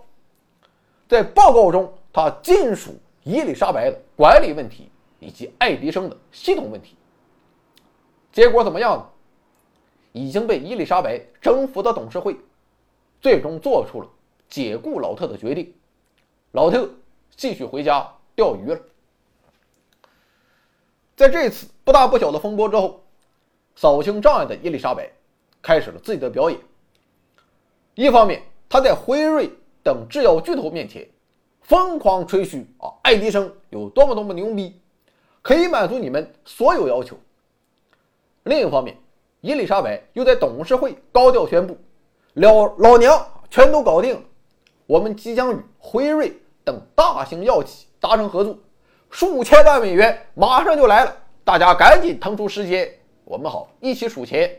[1.06, 6.96] 在报告中，他尽数伊丽莎白的管理问题以及爱迪生的系统问题。
[8.32, 9.06] 结果怎么样呢？
[10.12, 12.36] 已经被伊丽莎白征服的董事会，
[13.20, 14.08] 最终做出了
[14.48, 15.72] 解雇老特的决定。
[16.52, 16.90] 老特
[17.36, 18.78] 继续回家钓鱼了。
[21.16, 23.02] 在这次不大不小的风波之后，
[23.74, 25.10] 扫清障碍的伊丽莎白
[25.60, 26.56] 开始了自己的表演。
[27.96, 29.50] 一方面，他在辉瑞
[29.82, 31.04] 等制药巨头面前
[31.62, 34.80] 疯狂吹嘘啊，爱迪生有多么多么牛逼，
[35.42, 37.18] 可以满足你们所有要求。
[38.44, 38.96] 另一方面，
[39.40, 41.76] 伊丽莎白又在董事会高调宣布
[42.34, 43.20] ：“了老娘
[43.50, 44.22] 全都搞定了，
[44.86, 48.58] 我们即将与辉瑞等大型药企达成合作，
[49.10, 52.88] 数千万美元马上就来了，大家赶紧腾出时间，
[53.24, 54.50] 我们好一起数钱。”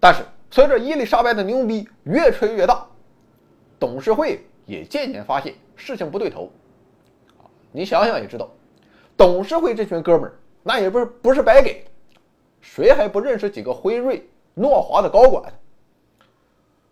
[0.00, 2.86] 但是，随着伊丽莎白的牛逼越吹越大，
[3.78, 6.50] 董事会也渐渐发现事情不对头。
[7.70, 8.50] 你想想也知道，
[9.16, 11.84] 董事会这群哥们儿那也不是不是白给。
[12.60, 15.52] 谁还不认识几个辉瑞、诺华的高管？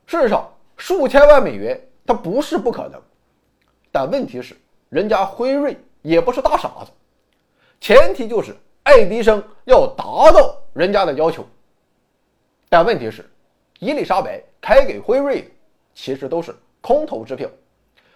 [0.07, 3.01] 事实上，数千万美元它不是不可能，
[3.91, 4.57] 但问题是，
[4.89, 6.91] 人家辉瑞也不是大傻子，
[7.81, 11.47] 前提就是爱迪生要达到人家的要求。
[12.69, 13.29] 但问题是，
[13.79, 15.49] 伊丽莎白开给辉瑞的
[15.95, 17.49] 其实都是空头支票，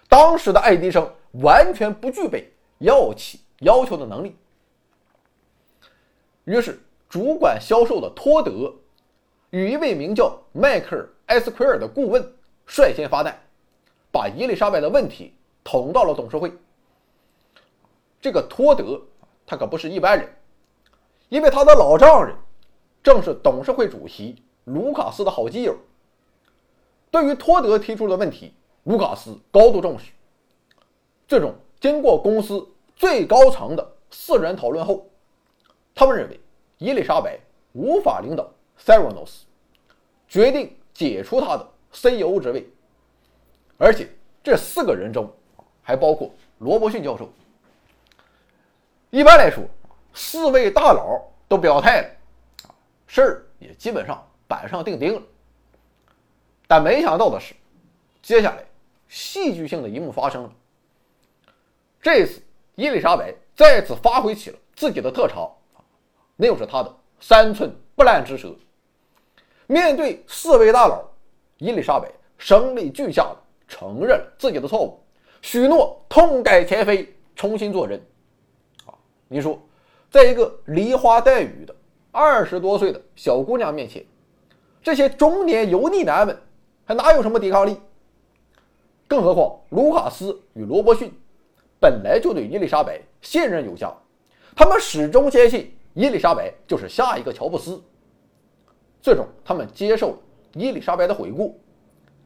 [0.07, 1.09] 当时的爱迪生
[1.41, 4.35] 完全不具备药企要求的能力，
[6.45, 6.79] 于是。
[7.07, 8.73] 主管销售的托德
[9.51, 12.21] 与一位名叫迈克尔·埃斯奎尔的顾问
[12.65, 13.39] 率先发难，
[14.11, 15.33] 把伊丽莎白的问题
[15.65, 16.53] 捅到了董事会。
[18.21, 19.01] 这个托德
[19.45, 20.33] 他可不是一般人，
[21.27, 22.33] 因为他的老丈人
[23.03, 25.75] 正是董事会主席卢卡斯的好基友。
[27.11, 30.11] 对于托德提出的问题，卢卡斯高度重视。
[31.27, 35.07] 最终，经过公司最高层的四人讨论后，
[35.93, 36.39] 他们认为
[36.77, 37.39] 伊丽莎白
[37.73, 38.49] 无法领导
[38.79, 39.41] Theranos，
[40.27, 42.69] 决定解除他的 CEO 职位。
[43.77, 44.09] 而且，
[44.43, 45.31] 这四个人中
[45.85, 47.31] 还包括罗伯逊教授。
[49.11, 49.63] 一般来说，
[50.13, 52.09] 四位大佬都表态了，
[53.07, 55.21] 事儿也基本上板上钉钉了。
[56.67, 57.53] 但没想到的是，
[58.21, 58.65] 接下来
[59.07, 60.51] 戏剧性的一幕发生了。
[62.01, 62.41] 这次，
[62.73, 65.49] 伊丽莎白再次发挥起了自己的特长，
[66.35, 68.53] 那就是她的三寸不烂之舌。
[69.67, 71.03] 面对四位大佬，
[71.57, 74.99] 伊丽莎白声泪俱下的承认了自己的错误，
[75.45, 78.01] 许诺痛改前非，重新做人。
[78.87, 79.61] 啊你说，
[80.09, 81.75] 在一个梨花带雨的
[82.11, 84.03] 二十多岁的小姑娘面前，
[84.81, 86.35] 这些中年油腻男们
[86.83, 87.79] 还哪有什么抵抗力？
[89.07, 91.13] 更何况卢卡斯与罗伯逊
[91.79, 93.95] 本来就对伊丽莎白信任有加，
[94.55, 97.79] 他们始终坚信伊丽莎白就是下一个乔布斯。
[98.99, 100.17] 最终，他们接受了
[100.53, 101.53] 伊丽莎白的悔过，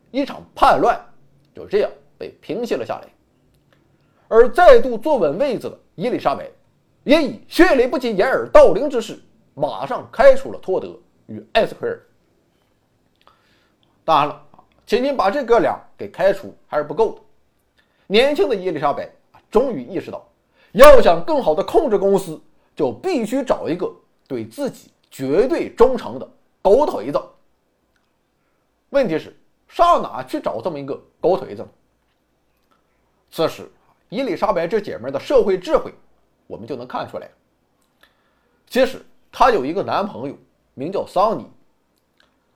[0.09, 0.97] 一场叛乱
[1.53, 3.07] 就这样被平息了下来。
[4.27, 6.47] 而再度坐稳位子的伊丽莎白。
[7.05, 9.17] 也以血雷不及掩耳盗铃之势，
[9.55, 10.95] 马上开除了托德
[11.27, 11.99] 与艾斯奎尔。
[14.03, 14.45] 当然了，
[14.85, 17.21] 仅仅把这哥俩给开除还是不够的。
[18.05, 19.09] 年轻的伊丽莎白，
[19.49, 20.27] 终于意识到，
[20.73, 22.39] 要想更好的控制公司，
[22.75, 23.91] 就必须找一个
[24.27, 26.29] 对自己绝对忠诚的
[26.61, 27.19] 狗腿子。
[28.89, 29.35] 问题是，
[29.67, 31.65] 上哪去找这么一个狗腿子？
[33.31, 33.69] 此时，
[34.09, 35.93] 伊丽莎白这姐们的社会智慧。
[36.47, 37.29] 我们就能看出来，
[38.67, 40.35] 其实她有一个男朋友，
[40.73, 41.45] 名叫桑尼。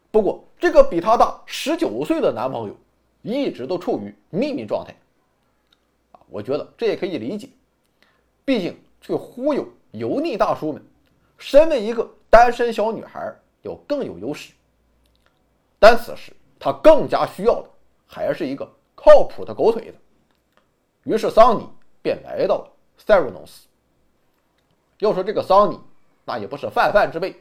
[0.10, 2.76] 不过，这个比她大十九岁的男朋友
[3.22, 4.96] 一直都处于秘密状态。
[6.14, 7.48] 啊，我觉得这也可以理解，
[8.44, 10.84] 毕竟去忽悠油腻大叔们，
[11.38, 13.32] 身为一个单身小女孩
[13.62, 14.54] 要更有优势。
[15.78, 17.70] 但此时她更加需要的
[18.08, 19.98] 还是一个靠谱的狗腿子。
[21.04, 21.68] 于是桑尼
[22.02, 23.68] 便来到了塞瑞诺斯。
[25.00, 25.80] 要说这个桑尼，
[26.24, 27.36] 那也不是泛泛之辈。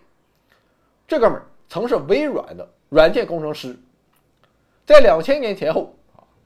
[1.07, 3.79] 这哥们儿曾是微软的软件工程师，
[4.85, 5.95] 在两千年前后，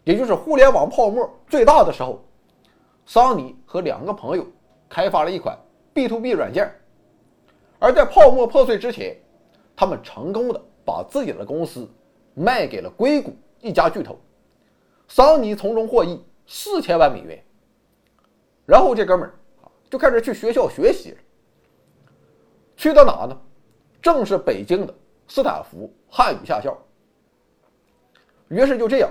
[0.05, 2.23] 也就是互联网泡沫最大的时候，
[3.07, 4.47] 桑尼和两个朋友
[4.89, 5.57] 开发了一款
[5.95, 6.71] B to B 软件。
[7.79, 9.17] 而在泡沫破碎之前，
[9.75, 11.89] 他们成功的把自己的公司
[12.35, 14.19] 卖给了硅谷一家巨头，
[15.09, 17.43] 桑尼从中获益四千万美元。
[18.65, 19.35] 然后这哥们儿。
[19.89, 21.17] 就开始去学校学习了。
[22.77, 23.41] 去到哪呢？
[24.03, 24.93] 正是北京的
[25.29, 26.77] 斯坦福汉语下校。
[28.49, 29.09] 于是就这样，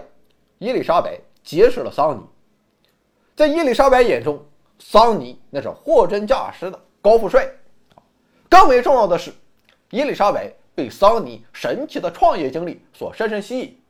[0.60, 2.26] 伊丽莎白结识了桑尼。
[3.38, 4.45] 在伊丽莎白眼中，
[4.78, 7.50] 桑尼那是货真价实的高富帅。
[8.50, 9.32] 更为重要的是，
[9.91, 13.82] 伊丽莎白被桑尼神奇的创业经历所深深吸引。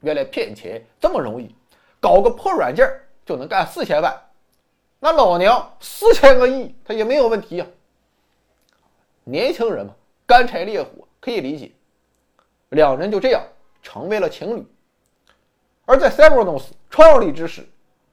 [0.00, 1.54] 原来骗钱这么容易，
[2.02, 2.84] 搞个破软件
[3.24, 4.12] 就能干四千万。
[4.98, 7.66] 那老娘四千个亿，他也没有问题呀。
[9.22, 9.94] 年轻人嘛，
[10.26, 11.70] 干柴烈火可以理解。
[12.70, 13.40] 两人就这样
[13.82, 14.66] 成为了情侣。
[15.84, 17.64] 而在 s e v e r n o s 创立之时，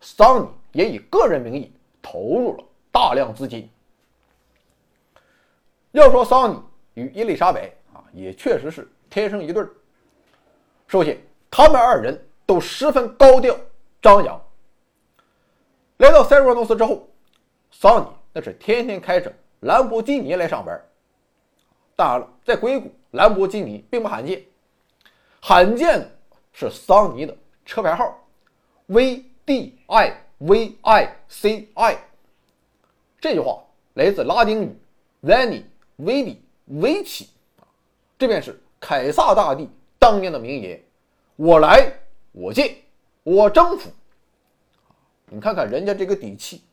[0.02, 3.68] 桑尼也以个人名义投入了大量资金。
[5.92, 6.62] 要说桑尼
[6.94, 9.70] 与伊丽莎白啊，也确实是天生一对儿。
[10.88, 13.56] 首先，他们二人都十分高调
[14.02, 14.42] 张扬。
[15.98, 17.08] 来到塞若诺斯之后，
[17.72, 20.82] 桑尼那是天天开着兰博基尼来上班。
[21.96, 24.42] 当然了，在硅谷，兰博基尼并不罕见，
[25.42, 26.10] 罕见的
[26.54, 27.36] 是桑尼的
[27.66, 28.18] 车牌号
[28.86, 31.98] V D I V I C I。
[33.20, 33.62] 这句话
[33.96, 34.74] 来自拉丁语
[35.22, 35.64] “Veni
[35.98, 36.38] Vidi
[36.72, 37.28] Vici”，
[38.18, 39.68] 这便是凯撒大帝
[40.00, 40.82] 当年的名言
[41.36, 41.92] ：“我来，
[42.32, 42.74] 我见，
[43.36, 43.92] 我征服。”
[45.32, 46.64] 你看看人家这个底气。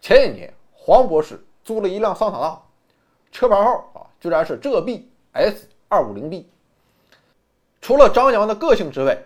[0.00, 2.62] 前一年，黄博士租了一辆桑塔纳，
[3.30, 6.48] 车牌号啊，居然是浙 B S 二五零 B。
[7.80, 9.16] 除了张扬的个性之外，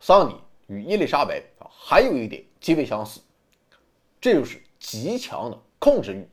[0.00, 3.20] 桑尼与伊丽莎白啊还有一点极为相似，
[4.20, 6.26] 这就是极强的控制欲。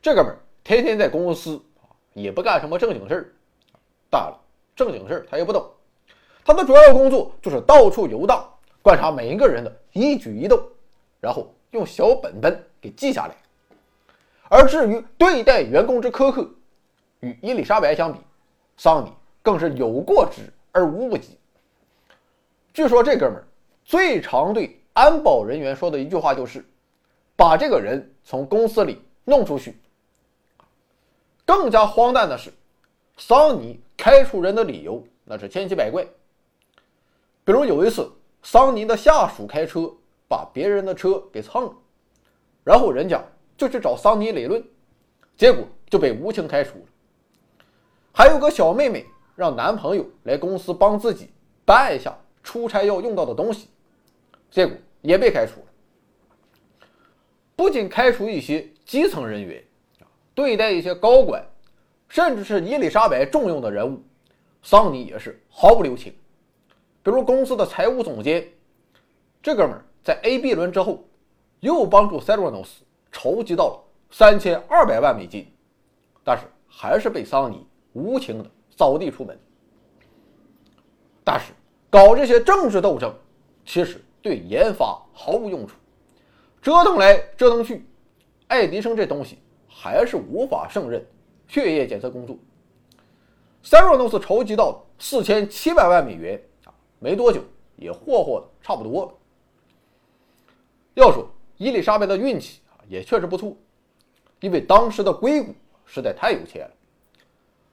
[0.00, 3.32] 这哥们儿天天在公司啊，也不干什么正经事儿，
[4.10, 4.40] 当然了，
[4.76, 5.68] 正经事儿他也不懂，
[6.44, 8.48] 他的主要工作就是到处游荡。
[8.82, 10.60] 观察每一个人的一举一动，
[11.20, 13.36] 然后用小本本给记下来。
[14.48, 16.50] 而至于对待员工之苛刻，
[17.20, 18.18] 与伊丽莎白相比，
[18.76, 21.38] 桑尼更是有过之而无不及。
[22.74, 23.44] 据说这哥们儿
[23.84, 26.64] 最常对安保人员说的一句话就是
[27.36, 29.76] ：“把这个人从公司里弄出去。”
[31.46, 32.52] 更加荒诞的是，
[33.16, 36.04] 桑尼开除人的理由那是千奇百怪。
[37.44, 38.10] 比如有一次，
[38.42, 39.92] 桑尼的下属开车
[40.28, 41.74] 把别人的车给蹭了，
[42.64, 43.22] 然后人家
[43.56, 44.62] 就去找桑尼理论，
[45.36, 46.84] 结果就被无情开除了。
[48.12, 51.30] 还有个小妹妹让男朋友来公司帮自己
[51.64, 53.68] 搬一下出差要用到的东西，
[54.50, 55.66] 结果也被开除了。
[57.56, 59.62] 不仅开除一些基层人员。
[60.34, 61.46] 对待一些高管，
[62.08, 64.02] 甚至是伊丽莎白重用的人物，
[64.62, 66.10] 桑尼也是毫不留情。
[67.02, 68.46] 比如公司的财务总监，
[69.42, 71.04] 这哥们儿在 A、B 轮之后，
[71.60, 75.46] 又帮助 c e r a n o s 筹集到了三千二百万美金，
[76.24, 79.38] 但是还是被桑尼无情的扫地出门。
[81.24, 81.52] 但是
[81.90, 83.14] 搞这些政治斗争，
[83.64, 85.74] 其实对研发毫无用处，
[86.60, 87.84] 折腾来折腾去，
[88.46, 89.38] 爱迪生这东西。
[89.74, 91.04] 还是无法胜任
[91.48, 92.36] 血液检测工作。
[93.62, 96.40] 塞若诺斯筹集到四千七百万美元，
[97.02, 97.42] 没多久
[97.74, 99.12] 也霍霍的差不多了。
[100.94, 103.56] 要说伊丽莎白的运气啊，也确实不错，
[104.38, 105.52] 因为当时的硅谷
[105.84, 106.74] 实在太有钱了。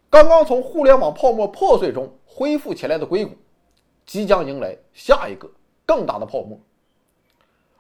[0.10, 3.36] 刚刚从互联网泡沫破碎中恢复起来的硅谷，
[4.04, 5.48] 即将迎来下一个
[5.86, 6.60] 更大的泡沫。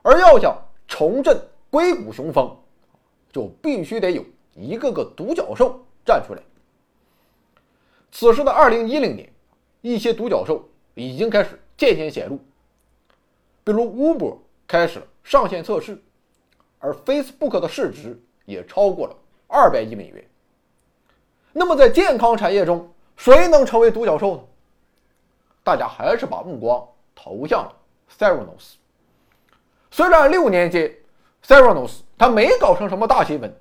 [0.03, 0.55] 而要想
[0.87, 1.41] 重振
[1.71, 2.55] 硅谷雄风，
[3.31, 4.23] 就必须得有
[4.53, 6.41] 一个个独角兽站出来。
[8.11, 9.27] 此时的二零一零年，
[9.81, 10.63] 一些独角兽
[10.99, 12.37] 已经开始渐渐显露，
[13.63, 14.37] 比如 Uber
[14.67, 16.01] 开始了上线测试，
[16.79, 19.15] 而 Facebook 的市值也超过了
[19.47, 20.23] 二百亿美元。
[21.53, 24.43] 那么在健康产业中，谁能成为独角兽呢？
[25.63, 27.75] 大家还是把目光投向了
[28.17, 28.75] Theranos。
[29.91, 30.93] 虽然六年间
[31.45, 33.53] ，Theranos 他没搞成什么大新闻，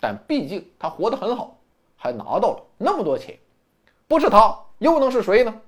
[0.00, 1.58] 但毕竟他活得很好，
[1.96, 3.38] 还拿到了那么多钱，
[4.08, 5.60] 不是他又能是谁呢？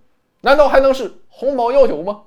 [0.44, 2.22] 难道还能是鸿茅药酒吗？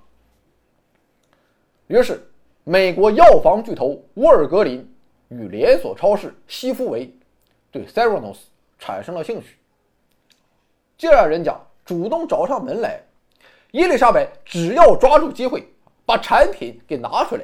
[1.86, 2.28] 于是，
[2.64, 4.92] 美国药房巨头沃尔格林
[5.28, 7.14] 与连锁超市西夫维
[7.70, 8.40] 对 Theranos
[8.80, 9.60] 产生了兴趣。
[10.98, 11.56] 既然人家
[11.86, 13.00] 主动找上门来，
[13.70, 15.72] 伊丽莎白只要抓住机会
[16.04, 17.44] 把产品给拿出来，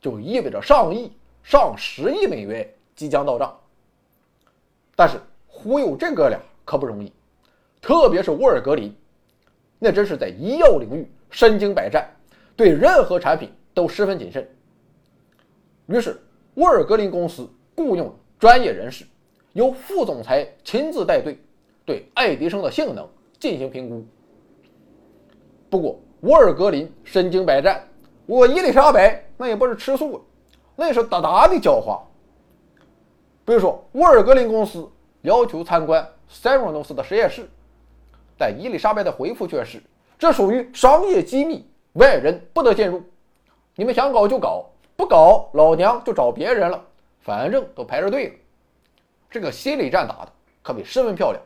[0.00, 1.10] 就意味着上亿。
[1.42, 3.58] 上十亿美元即将到账，
[4.94, 7.12] 但是忽悠这哥俩可不容易，
[7.80, 8.96] 特别是沃尔格林，
[9.84, 12.08] 那真是在医药领域身经百战，
[12.54, 14.48] 对任何产品都十分谨慎。
[15.86, 16.22] 于是，
[16.54, 19.04] 沃尔格林公司雇佣专业人士，
[19.54, 21.36] 由副总裁亲自带队，
[21.84, 23.04] 对爱迪生的性能
[23.40, 24.06] 进行评估。
[25.68, 27.84] 不过，沃尔格林身经百战，
[28.26, 30.24] 我伊丽莎白那也不是吃素。
[30.76, 32.00] 那是大大的狡猾。
[33.44, 34.88] 比如说，沃尔格林公司
[35.22, 37.48] 要求参观塞罗诺斯的实验室，
[38.38, 39.82] 但伊丽莎白的回复却是
[40.18, 43.02] ：“这属于商业机密，外人不得进入。
[43.74, 44.64] 你们想搞就搞，
[44.96, 46.84] 不搞老娘就找别人了，
[47.20, 48.34] 反正都排着队了。”
[49.30, 51.42] 这个心理战打的可谓十分漂亮。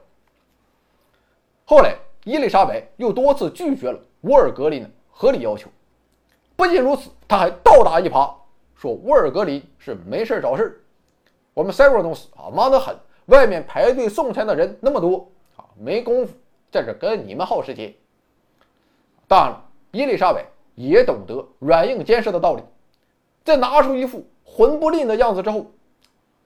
[1.64, 5.68] 后来，伊丽莎白又多次拒绝了沃尔格林的合理要求。
[6.57, 8.32] 不仅如此，他还倒打一耙。
[8.74, 10.84] 说沃尔格林是没事找事
[11.55, 12.95] 我们塞罗诺斯啊忙得很，
[13.26, 16.34] 外面排队送餐的人那么多啊，没工夫
[16.70, 17.94] 在这跟你们耗时间。
[19.28, 22.62] 当然了，伊丽莎白也懂得软硬兼施的道理，
[23.44, 25.66] 在拿出一副魂不吝的样子之后，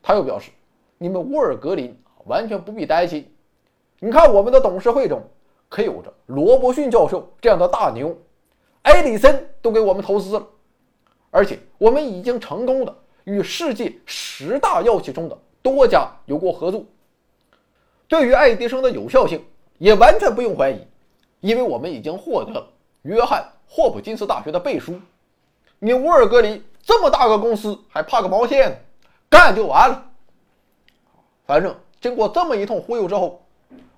[0.03, 0.51] 他又表示
[0.99, 1.95] ：“你们沃尔格林
[2.25, 3.31] 完全不必担心，
[3.99, 5.23] 你看我们的董事会中
[5.69, 8.17] 可有着罗伯逊教授这样的大牛，
[8.83, 10.47] 埃里森都给我们投资了。”
[11.33, 16.85] 而且我们已经成功的与世界十大药企中的多家有过合作，
[18.09, 19.45] 对于爱迪生的有效性
[19.81, 20.87] 也完全不用怀疑，
[21.41, 22.69] 因为我们已经获得了
[23.01, 25.01] 约翰霍普金斯大学的背书。
[25.79, 28.85] 你沃尔格林这么大个公司还怕个毛线？
[29.31, 30.05] 干就完了。
[31.47, 33.43] 反正经过这么一通忽悠之后，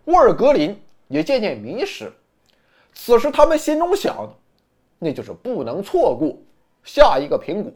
[0.05, 2.12] 沃尔格林也渐渐迷失。
[2.95, 4.33] 此时他们心中想的，
[5.01, 6.37] 那就是不能错过。
[6.85, 7.72] 下一个苹果。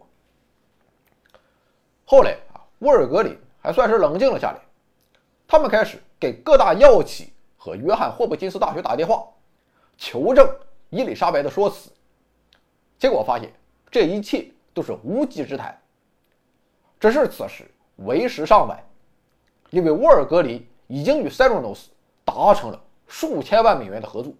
[2.05, 4.61] 后来啊，沃尔格林还算是冷静了下来，
[5.49, 7.33] 他们开始给各大药企
[7.67, 9.27] 和约翰霍普金斯大学打电话，
[9.99, 10.49] 求证
[10.89, 11.91] 伊丽莎白的说辞。
[12.97, 13.53] 结果发现
[13.91, 15.77] 这一切都是无稽之谈。
[17.01, 18.81] 只是此时为时尚晚，
[19.71, 21.91] 因为沃尔格林已经与塞洛诺斯
[22.25, 24.33] 达成了数千万美元的合作，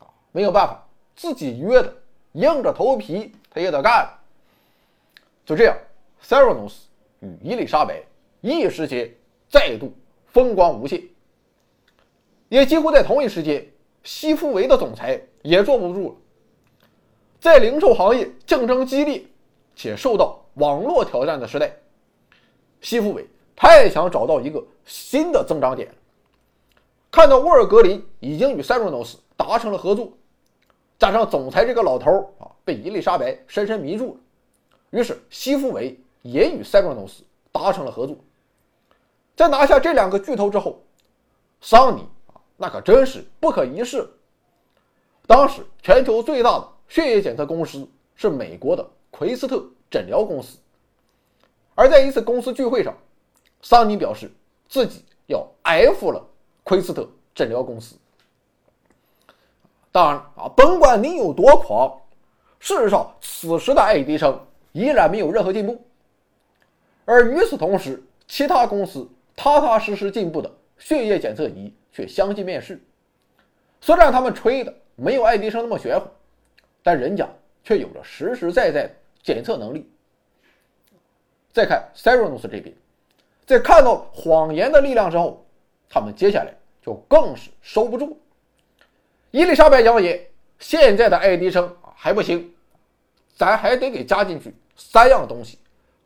[0.00, 0.84] 啊，没有办法，
[1.14, 1.94] 自己约的，
[2.32, 4.12] 硬着头皮他也得干。
[5.46, 5.76] 就这样
[6.20, 6.88] 塞罗诺斯
[7.20, 8.02] 与伊丽莎白
[8.40, 9.08] 一时间
[9.48, 9.94] 再度
[10.26, 11.00] 风光无限。
[12.52, 13.66] 也几乎在同一时间，
[14.04, 16.14] 西夫维的总裁也坐不住了。
[17.40, 19.24] 在零售行业竞争激烈
[19.74, 21.74] 且受到网络挑战的时代，
[22.82, 23.26] 西夫维
[23.56, 25.88] 太想找到一个新的增长点。
[27.10, 30.12] 看到沃尔格林已经与塞若诺斯达成了合作，
[30.98, 34.20] 加上总裁这个老头啊被伊丽莎白深深迷住了，
[34.90, 38.14] 于是西夫维也与塞若诺斯达成了合作。
[39.34, 40.78] 在拿下这两个巨头之后，
[41.62, 42.06] 桑尼
[42.62, 44.08] 那可真是不可一世。
[45.26, 47.84] 当时全球最大的血液检测公司
[48.14, 50.58] 是美国的奎斯特诊疗公司，
[51.74, 52.96] 而在一次公司聚会上，
[53.62, 54.30] 桑尼表示
[54.68, 56.24] 自己要 F 了。
[56.62, 57.04] 奎斯特
[57.34, 57.96] 诊疗公司，
[59.90, 62.00] 当然啊，甭管你有多狂，
[62.60, 64.40] 事实上，此时的爱迪生
[64.70, 65.84] 依然没有任何进步。
[67.04, 70.48] 而与此同时，其他公司踏踏实实进步的
[70.78, 72.80] 血液检测仪却相继面世。
[73.80, 76.08] 虽然他们吹的没有爱迪生那么玄乎，
[76.82, 77.28] 但人家
[77.62, 79.88] 却有着实实在在的检测能力。
[81.52, 82.74] 再看 Serenus 这边，
[83.46, 85.38] 在看到谎言的力量之后。
[85.94, 88.18] 他们接下来就更是收不住。
[89.30, 90.26] 伊丽莎白扬言，
[90.58, 92.50] 现在的爱迪生还不行，
[93.36, 95.58] 咱还得给加进去三样东西：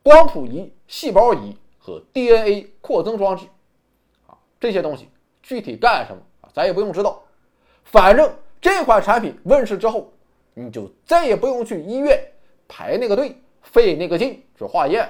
[0.03, 3.47] 光谱仪、细胞仪和 DNA 扩增装置。
[4.27, 5.09] 啊，这些东西
[5.47, 6.51] 具体干什么啊？
[6.53, 7.23] 咱也不用知道。
[7.85, 8.29] 反正
[8.61, 10.13] 这款产品问世之后，
[10.55, 12.21] 你就再也不用去医院
[12.67, 15.09] 排那个队、费那个劲去化验，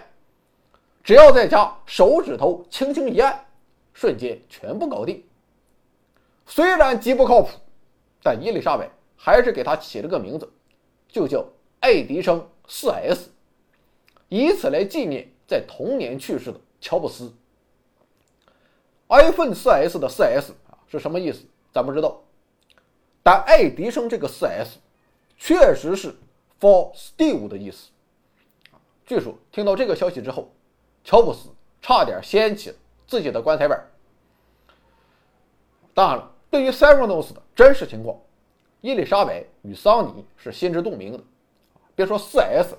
[1.02, 3.42] 只要在家手指头轻轻一按。
[3.94, 5.24] 瞬间全部搞定。
[6.44, 7.48] 虽然极不靠谱，
[8.22, 10.46] 但伊丽莎白还是给他起了个名字，
[11.08, 11.42] 就叫
[11.80, 13.28] 爱迪生 4S，
[14.28, 17.32] 以此来纪念在同年去世的乔布斯。
[19.08, 21.44] iPhone 4S 的 4S 啊是什么意思？
[21.72, 22.22] 咱不知道。
[23.22, 24.76] 但爱迪生这个 4S
[25.36, 26.14] 确实是
[26.60, 27.90] For Steve 的意思。
[29.04, 30.50] 据说听到这个消息之后，
[31.04, 31.48] 乔布斯
[31.80, 32.76] 差点掀起了。
[33.08, 33.80] 自己的棺材板。
[35.94, 38.18] 当然了，对于 s e r e n o s 的真实情况，
[38.80, 41.20] 伊丽莎白与桑尼是心知肚明的。
[41.94, 42.74] 别说 4S，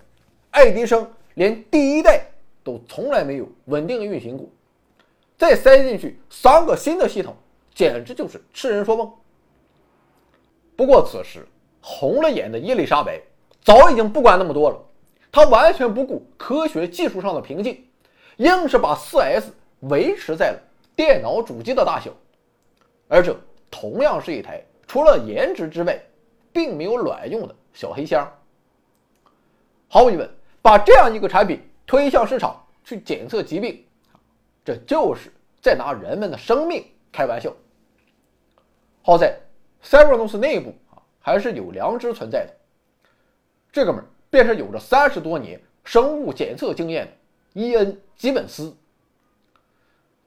[0.51, 2.29] 爱迪生连第一代
[2.61, 4.49] 都从来没有稳定运行过，
[5.37, 7.35] 再塞进去三个新的系统，
[7.73, 9.11] 简直就是痴人说梦。
[10.75, 11.47] 不过此时
[11.81, 13.21] 红了眼的伊丽莎白
[13.63, 14.77] 早已经不管那么多了，
[15.31, 17.85] 她完全不顾科学技术上的瓶颈，
[18.37, 19.45] 硬是把 4S。
[19.81, 20.59] 维持在了
[20.95, 22.09] 电脑主机的大小，
[23.07, 26.01] 而这同样是一台除了颜值之外，
[26.51, 28.27] 并没有卵用的小黑箱。
[29.87, 30.27] 毫无疑问，
[30.63, 33.85] 把这样一个产品推向市场去检测疾病，
[34.67, 37.55] 这就是在拿人们的生命开玩笑。
[39.01, 39.39] 好在
[39.81, 42.53] 赛 r 公司内部啊还是有良知存在的，
[43.71, 47.13] 这哥们儿便是有着三十多年生物检测经验的
[47.53, 48.75] 伊恩·吉本斯。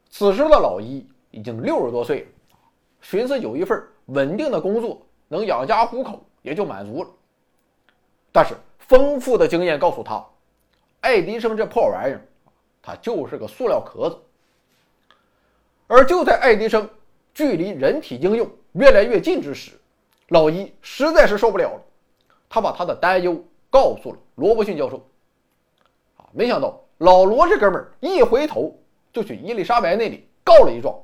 [0.09, 2.27] 此时的老伊已经六十多岁了，
[3.03, 7.11] 寻思有一份稳定的工作，能养家糊口也就满足了。
[8.33, 10.27] 但是丰富的经验告诉他，
[11.01, 12.27] 爱迪生这破玩意儿，
[12.81, 14.17] 它就是个塑料壳子。
[15.93, 16.89] 而就在爱迪生
[17.35, 19.73] 距离人体应用越来越近之时，
[20.29, 21.83] 老伊实在是受不了了，
[22.49, 25.05] 他把他的担忧告诉了罗伯逊教授。
[26.17, 28.73] 啊，没想到老罗这哥们儿一回头。
[29.13, 30.97] 就去伊丽莎白那里告了一状，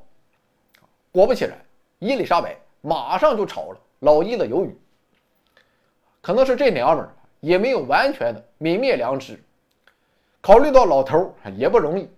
[1.10, 1.58] 果不其然，
[1.98, 4.78] 伊丽莎白马上就炒了老伊的鱿鱼。
[6.20, 9.36] 可能是这娘们儿也没有完全的泯灭良知，
[10.40, 12.08] 考虑到老头儿也不容易，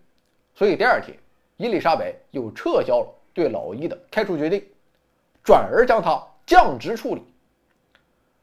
[0.55, 1.19] 所以第二天，
[1.59, 4.65] 伊丽莎白又撤销了对老伊的开除决定，
[5.45, 7.23] 转而将他降职处理。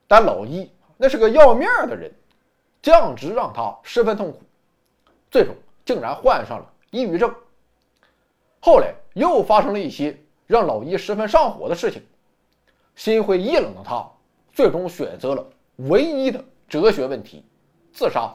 [0.05, 2.13] 但老伊那是个要面的人，
[2.82, 4.41] 降职让他十分痛苦，
[5.32, 5.55] 最终
[5.86, 6.74] 竟然患上了。
[6.91, 7.34] 抑郁症。
[8.59, 12.01] 后来又发生了一些让老伊十分上火的事情，
[12.95, 14.05] 心灰意冷的他
[14.53, 15.45] 最终选择了
[15.78, 17.45] 唯一的哲学问题——
[17.93, 18.34] 自杀。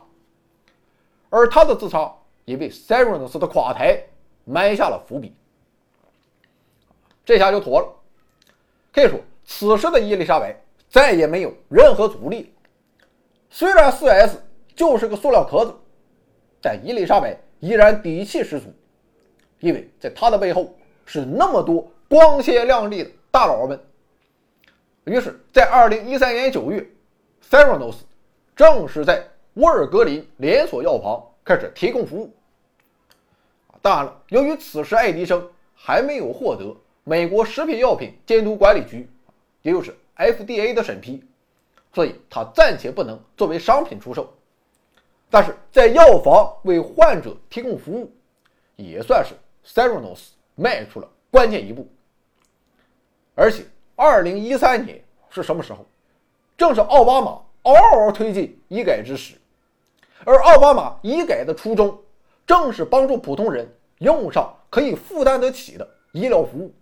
[1.28, 2.12] 而他的自杀
[2.44, 4.02] 也为 Serenus 的垮台
[4.50, 5.34] 埋下了伏笔。
[7.24, 7.88] 这下就妥了，
[8.92, 12.52] 可以说此时的伊丽莎白再也没有任何阻力。
[13.48, 14.36] 虽然 4S
[14.74, 15.74] 就是个塑料壳子，
[16.60, 17.38] 但伊丽莎白。
[17.60, 18.72] 依然底气十足，
[19.58, 20.74] 因为在他的背后
[21.04, 23.78] 是那么多光鲜亮丽的大佬们。
[25.04, 26.90] 于是，在二零一三年九月
[27.50, 27.96] ，Theranos
[28.56, 29.22] 正式在
[29.56, 32.32] 沃尔格林连锁药房开始提供服务。
[33.82, 39.08] 当然了，由于此时爱迪生还没有获得美国食品药品监督管理局，
[39.62, 41.24] 也就是 FDA 的审批，
[41.94, 44.32] 所以他暂且不能作为商品出售。
[45.30, 48.12] 但是在药房为患者提供服务，
[48.76, 51.88] 也算是 Theranos 迈出了关键一步。
[53.34, 53.64] 而且，
[53.96, 55.86] 二零一三年是什么时候？
[56.58, 59.36] 正是奥巴马嗷嗷推进医改之时，
[60.26, 61.98] 而奥巴马医改的初衷。
[62.50, 63.64] 正是帮助普通人
[63.98, 66.74] 用上可以负担得起的医疗服务，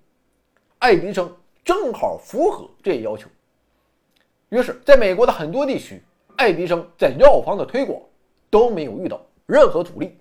[0.78, 1.30] 爱迪生
[1.62, 3.28] 正好符合这一要求。
[4.48, 6.02] 于是，在美国的很多地区，
[6.38, 8.00] 爱迪生在药房的推广
[8.48, 10.18] 都没有遇到任何阻力。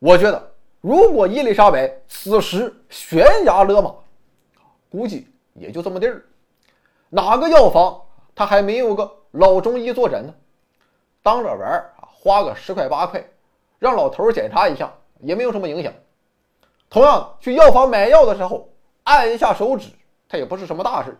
[0.00, 3.94] 我觉得，如果伊丽莎白此时悬崖勒马，
[4.90, 6.24] 估计也就这么地儿。
[7.08, 8.02] 哪个药房
[8.34, 10.34] 他还没有个老中医坐诊呢？
[11.22, 11.94] 当着玩儿。
[12.22, 13.24] 花个十块八块，
[13.78, 15.90] 让老头检查一下也没有什么影响。
[16.90, 18.68] 同样，去药房买药的时候，
[19.04, 19.88] 按一下手指，
[20.28, 21.16] 它也不是什么大事。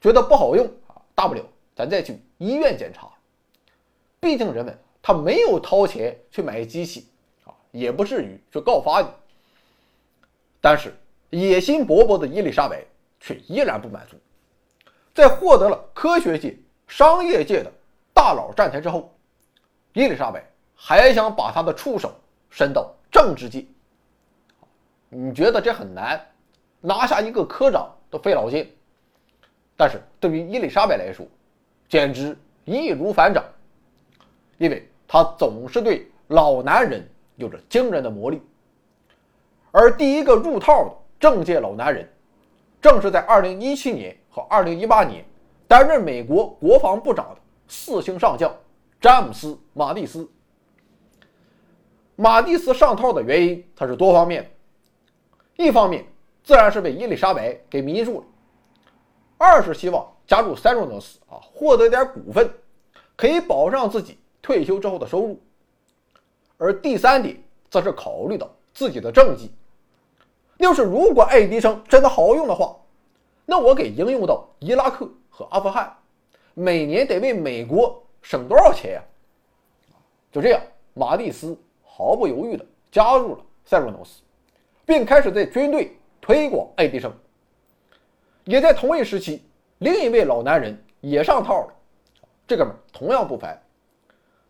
[0.00, 1.42] 觉得不好用啊，大不了
[1.74, 3.10] 咱再去医院检查。
[4.20, 7.08] 毕竟人们他没有掏钱去买机器
[7.44, 9.08] 啊，也不至于去告发你。
[10.60, 10.94] 但是
[11.30, 12.84] 野心勃勃的伊丽莎白
[13.18, 14.16] 却依然不满足，
[15.12, 17.72] 在获得了科学界、商业界的
[18.14, 19.12] 大佬站台之后。
[19.96, 20.44] 伊丽莎白
[20.74, 22.12] 还想把她的触手
[22.50, 23.64] 伸到政治界，
[25.08, 26.20] 你觉得这很难？
[26.82, 28.70] 拿下一个科长都费老劲。
[29.74, 31.26] 但是对于伊丽莎白来说，
[31.88, 32.36] 简直
[32.66, 33.42] 易如反掌，
[34.58, 38.42] 因为她总是对老男人有着惊人的魔力。
[39.70, 42.06] 而第一个入套的政界老男人，
[42.82, 45.24] 正是在2017年和2018年
[45.66, 48.54] 担任美国国防部长的四星上将。
[49.06, 50.28] 詹姆斯·马蒂斯，
[52.16, 55.64] 马蒂斯上套的原因，他是多方面的。
[55.64, 56.04] 一方面，
[56.42, 58.24] 自然是被伊丽莎白给迷住了；
[59.38, 62.50] 二是希望加入塞诺斯啊，获得点股份，
[63.14, 65.36] 可以保障自己退休之后的收入；
[66.58, 67.40] 而第三点，
[67.70, 69.52] 则是考虑到自己的政绩。
[70.56, 72.76] 要是如果爱迪生真的好用的话，
[73.44, 75.96] 那我给应用到伊拉克和阿富汗，
[76.54, 78.02] 每年得为美国。
[78.26, 79.02] 省多少钱呀？
[80.32, 80.60] 就这样，
[80.94, 84.20] 马蒂斯毫不犹豫地加入了塞洛诺斯，
[84.84, 87.16] 并开始在军队推广爱迪生。
[88.42, 89.44] 也在同一时期，
[89.78, 91.74] 另一位老男人也上套了。
[92.48, 93.56] 这哥们同样不凡，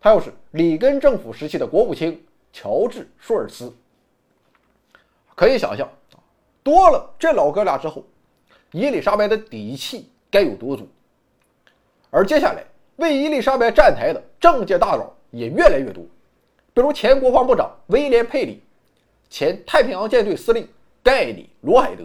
[0.00, 3.70] 他又是里根政府时期的国务卿乔治·舒尔茨。
[5.34, 5.86] 可以想象，
[6.62, 8.02] 多了这老哥俩之后，
[8.72, 10.88] 伊丽莎白的底气该有多足。
[12.08, 12.64] 而接下来。
[12.96, 16.04] 为伊丽莎白站台的政界大佬也越来越多，
[16.72, 18.62] 比如前国防部长威廉·佩里、
[19.28, 20.66] 前太平洋舰队司令
[21.02, 22.04] 盖里·罗海德，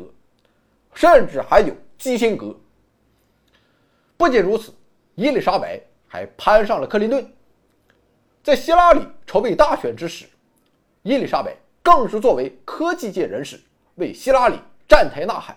[0.94, 2.56] 甚至还有基辛格。
[4.18, 4.74] 不仅如此，
[5.16, 7.26] 伊丽莎白还攀上了克林顿。
[8.44, 10.26] 在希拉里筹备大选之时，
[11.04, 13.60] 伊丽莎白更是作为科技界人士
[13.96, 15.56] 为希拉里站台呐喊。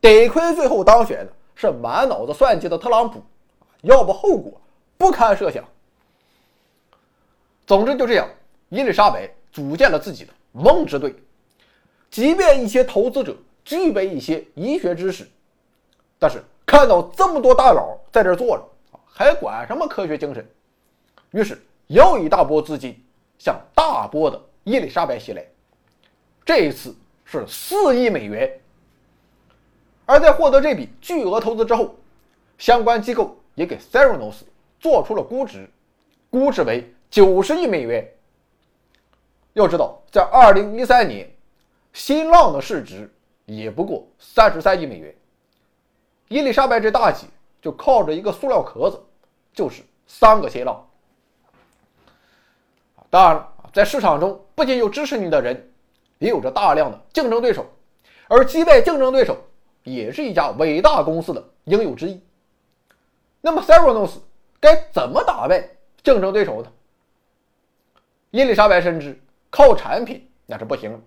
[0.00, 3.22] 得亏最后当选的是满脑子算计的特朗普。
[3.82, 4.60] 要不后果
[4.96, 5.64] 不堪设想。
[7.66, 8.28] 总之就这样，
[8.68, 11.14] 伊丽莎白组建了自己的梦之队。
[12.10, 15.28] 即便一些投资者具备一些医学知识，
[16.18, 18.68] 但是看到这么多大佬在这坐着，
[19.06, 20.44] 还管什么科学精神？
[21.30, 23.00] 于是又一大波资金
[23.38, 25.46] 向大波的伊丽莎白袭来。
[26.44, 26.92] 这一次
[27.24, 28.60] 是四亿美元。
[30.04, 31.94] 而在获得这笔巨额投资之后，
[32.58, 33.39] 相关机构。
[33.54, 34.42] 也给 Theranos
[34.78, 35.68] 做出了估值，
[36.30, 38.08] 估值为九十亿美元。
[39.52, 41.28] 要知道，在二零一三年，
[41.92, 43.12] 新浪的市值
[43.46, 45.14] 也不过三十三亿美元。
[46.28, 47.26] 伊丽莎白这大姐
[47.60, 49.02] 就靠着一个塑料壳子，
[49.52, 50.88] 就是三个新浪。
[53.10, 55.68] 当然了，在市场中不仅有支持你的人，
[56.18, 57.66] 也有着大量的竞争对手，
[58.28, 59.36] 而击败竞争对手
[59.82, 62.22] 也是一家伟大公司的应有之义。
[63.40, 64.20] 那么 s e r o n o s
[64.60, 65.68] 该怎么打败
[66.02, 66.70] 竞争对手呢？
[68.30, 69.18] 伊丽莎白深知
[69.50, 71.02] 靠产品那是不行，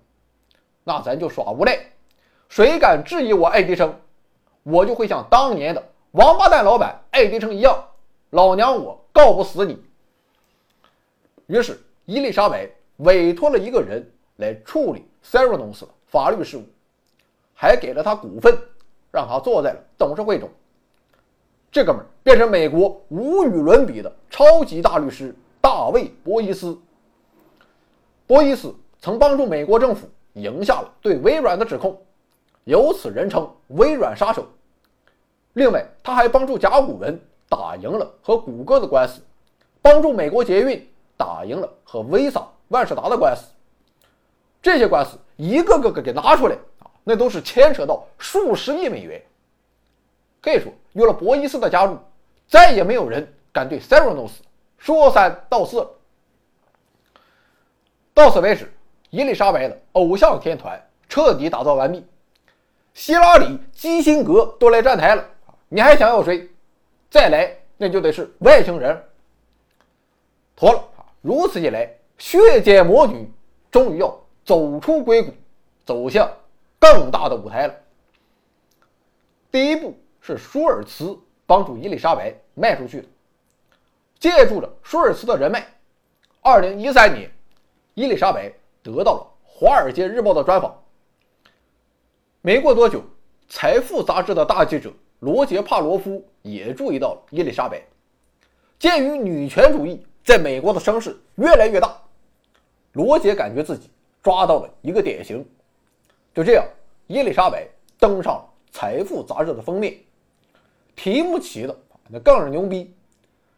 [0.83, 1.79] 那咱就耍无赖。
[2.49, 3.97] 谁敢质疑我爱迪生，
[4.63, 7.87] 我就会像当年的王八蛋老板爱迪生一样，
[8.31, 9.81] 老娘我告不死你。
[11.47, 14.05] 于是伊丽莎白委托了一个人
[14.37, 16.65] 来处理 s e r o n o s 的法律事务，
[17.53, 18.57] 还给了他股份，
[19.11, 20.49] 让他坐在了董事会中。
[21.73, 26.77] 这哥们儿变成美国无与伦比的超级大律师大卫·博伊斯。
[28.27, 31.99] 博伊斯曾帮助美国政府赢下了对微软的指控，
[32.65, 34.47] 由此人称“微软杀手”。
[35.53, 37.19] 另外，他还帮助甲骨文
[37.49, 39.19] 打赢了和谷歌的官司，
[39.81, 43.47] 帮助美国捷运打赢了和 Visa、万事达的官司。
[44.61, 49.19] 这些官司一个个个给拿出来啊，那都是牵扯到数十亿美元。
[50.43, 51.97] 可以说，有了博伊斯的加入，
[52.47, 54.33] 再也没有人敢对 Theranos
[54.77, 55.89] 说三道四了。
[58.13, 58.71] 到此为止，
[59.09, 62.05] 伊丽莎白的偶像天团彻底打造完毕，
[62.93, 65.25] 希拉里、基辛格都来站台了，
[65.69, 66.49] 你还想要谁？
[67.09, 69.01] 再来那就得是外星人。
[70.55, 70.83] 妥了！
[71.21, 73.31] 如此一来，血溅魔女
[73.71, 74.19] 终于要。
[74.45, 75.31] 走出硅谷，
[75.85, 76.29] 走向
[76.77, 77.73] 更大的舞台了。
[79.49, 83.07] 第一步是舒尔茨帮助伊丽莎白卖出去的，
[84.17, 85.67] 借助着舒尔茨的人脉，
[86.41, 87.29] 二零一三年，
[87.93, 88.49] 伊丽莎白
[88.81, 90.81] 得到了《华尔街日报》的专访。
[92.41, 92.99] 没过多久，
[93.49, 97.83] 《财富》杂志的大记者罗杰·帕罗夫也注意到了伊丽莎白。
[98.79, 102.01] 鉴于女权主义在美国的声势越来越大，
[102.93, 103.89] 罗杰感觉自己。
[104.21, 105.45] 抓到了一个典型，
[106.33, 106.65] 就这样，
[107.07, 107.67] 伊丽莎白
[107.99, 109.97] 登上了《财富》杂志的封面，
[110.95, 111.75] 题目起的
[112.09, 112.93] 那更是牛逼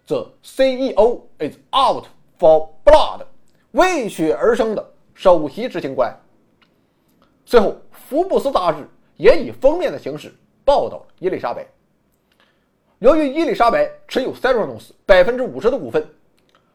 [0.07, 2.05] ，The CEO is out
[2.39, 3.25] for blood，
[3.71, 6.15] 为血而生的首席执行官。
[7.45, 10.33] 随后，《福布斯》杂志也以封面的形式
[10.63, 11.65] 报道了伊丽莎白。
[12.99, 16.07] 由于伊丽莎白持有 Theranos 百分之五十的股份，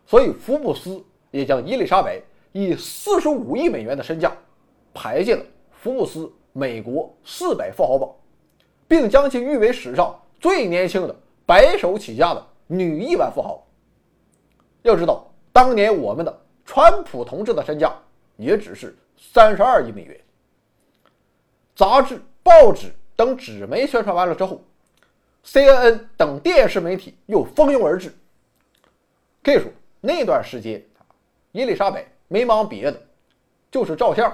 [0.07, 0.91] 所以《福布斯》
[1.31, 2.21] 也将伊丽莎白。
[2.53, 4.37] 以四十五亿美元的身价，
[4.93, 8.11] 排进了福布斯美国四百富豪榜，
[8.89, 11.15] 并将其誉为史上最年轻的
[11.47, 13.65] 白手起家的女亿万富豪。
[14.83, 17.95] 要知道，当年我们的川普同志的身价
[18.37, 20.19] 也只是三十二亿美元。
[21.77, 24.65] 杂志、报纸等纸媒宣传完了之后
[25.45, 28.13] ，CNN 等电视媒体又蜂拥而至。
[29.43, 29.71] 可以说，
[30.01, 30.83] 那段时间，
[31.53, 32.05] 伊丽莎白。
[32.33, 33.03] 没忙别的，
[33.73, 34.33] 就是照相。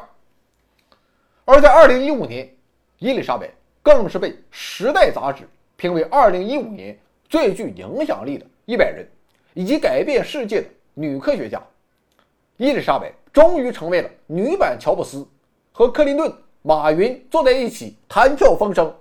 [1.47, 2.55] 而在二零一五年，
[2.99, 3.51] 伊丽莎白
[3.83, 6.99] 更是被《时代》杂志评为二零一五年
[7.29, 9.07] 最具影响力的一百人，
[9.55, 11.63] 以及改变世界的女科学家。
[12.57, 15.27] 伊丽莎白终于成为了女版乔布斯，
[15.73, 18.93] 和克林顿、马云坐在一起谈笑风生，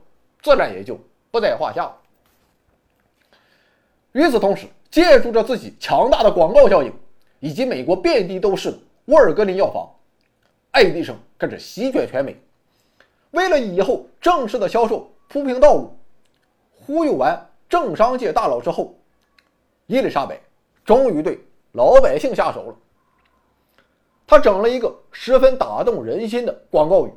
[0.42, 1.00] 自然也就
[1.32, 1.92] 不在话下。
[4.12, 6.94] 与此同时，借助着自己强大的广告效应。
[7.42, 9.88] 以及美国遍地都是的沃尔格林药房，
[10.72, 12.36] 爱迪生更是席卷全美。
[13.32, 15.96] 为了以后正式的销售铺平道路，
[16.86, 18.96] 忽悠完政商界大佬之后，
[19.88, 20.40] 伊丽莎白
[20.84, 21.40] 终于对
[21.74, 22.76] 老百姓下手了。
[24.28, 27.12] 他整了一个十分打动人心的广告语：“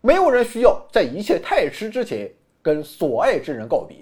[0.00, 2.30] 没有人需要在一切太迟之前
[2.62, 3.96] 跟所爱之人告别。”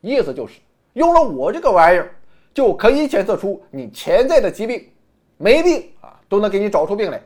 [0.00, 0.60] 意思就是
[0.92, 2.12] 用了我这个玩意儿。
[2.54, 4.90] 就可以检测出你潜在的疾病，
[5.36, 7.22] 没病啊都能给你找出病来，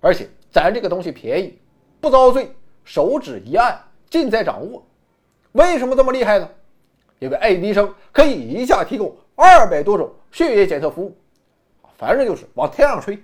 [0.00, 1.56] 而且咱这个东西便宜，
[2.00, 2.52] 不遭罪，
[2.82, 4.84] 手指一按尽在掌握。
[5.52, 6.48] 为什么这么厉害呢？
[7.18, 11.16] 因为爱迪生可以一下提供二百多种血液检测服务，
[11.98, 13.18] 反正就是往天上吹。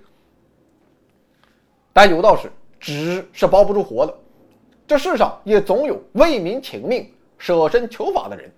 [1.93, 4.15] 但有道是纸是包不住火的，
[4.85, 8.51] 这世上也总有为民请命、舍身求法的人。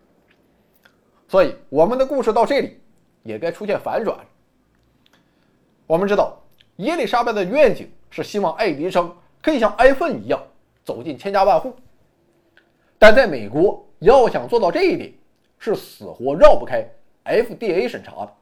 [1.29, 2.77] 所以，我们的故事到这里
[3.23, 4.17] 也该出现反转。
[5.87, 6.37] 我们知道，
[6.75, 10.41] 伊丽莎白的愿景是希望爱迪生可以像 iPhone 一样
[10.83, 11.73] 走进千家万户，
[12.99, 15.11] 但在美国要想做到这一点，
[15.57, 16.87] 是死活绕不开
[17.25, 18.33] FDA 审查的。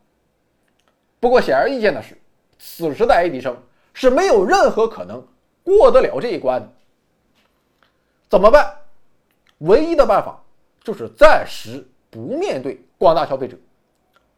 [1.21, 2.17] 不过，显而易见的是，
[2.59, 3.55] 此时的爱迪生
[3.93, 5.25] 是没有任何可能
[5.63, 6.69] 过得了这一关的。
[8.27, 8.75] 怎么办？
[9.59, 10.43] 唯一的办法
[10.83, 11.87] 就是暂时。
[12.09, 13.57] 不面对广大消费者，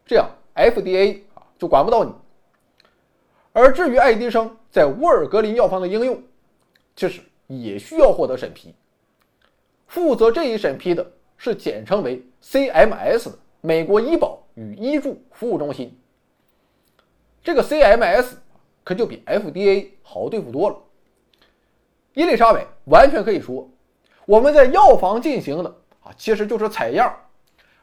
[0.04, 2.12] 这样 FDA 啊就管不到你。
[3.54, 6.22] 而至于爱迪生在沃尔格林药房的应用，
[6.96, 8.74] 其实也需要获得审批。
[9.90, 15.98] 负责这一审批的是简称为 CMS 的美国医保与医助服务中心。
[17.44, 18.34] 这个 CMS
[18.84, 20.78] 可就比 FDA 好对付多了。
[22.14, 23.68] 伊丽莎白完全可以说，
[24.28, 27.12] 我们在药房进行的啊其实就是采样。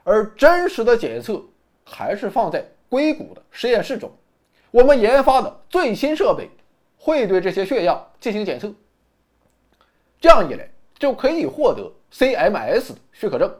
[0.04, 1.42] 而真实的检测
[1.84, 4.09] 还是放在硅谷的实验室中，
[4.70, 6.48] 我们研发的最新设备
[6.96, 8.72] 会对这些血样进行检测。
[10.20, 13.55] 这样一来就可以获得 CMS 的许可证，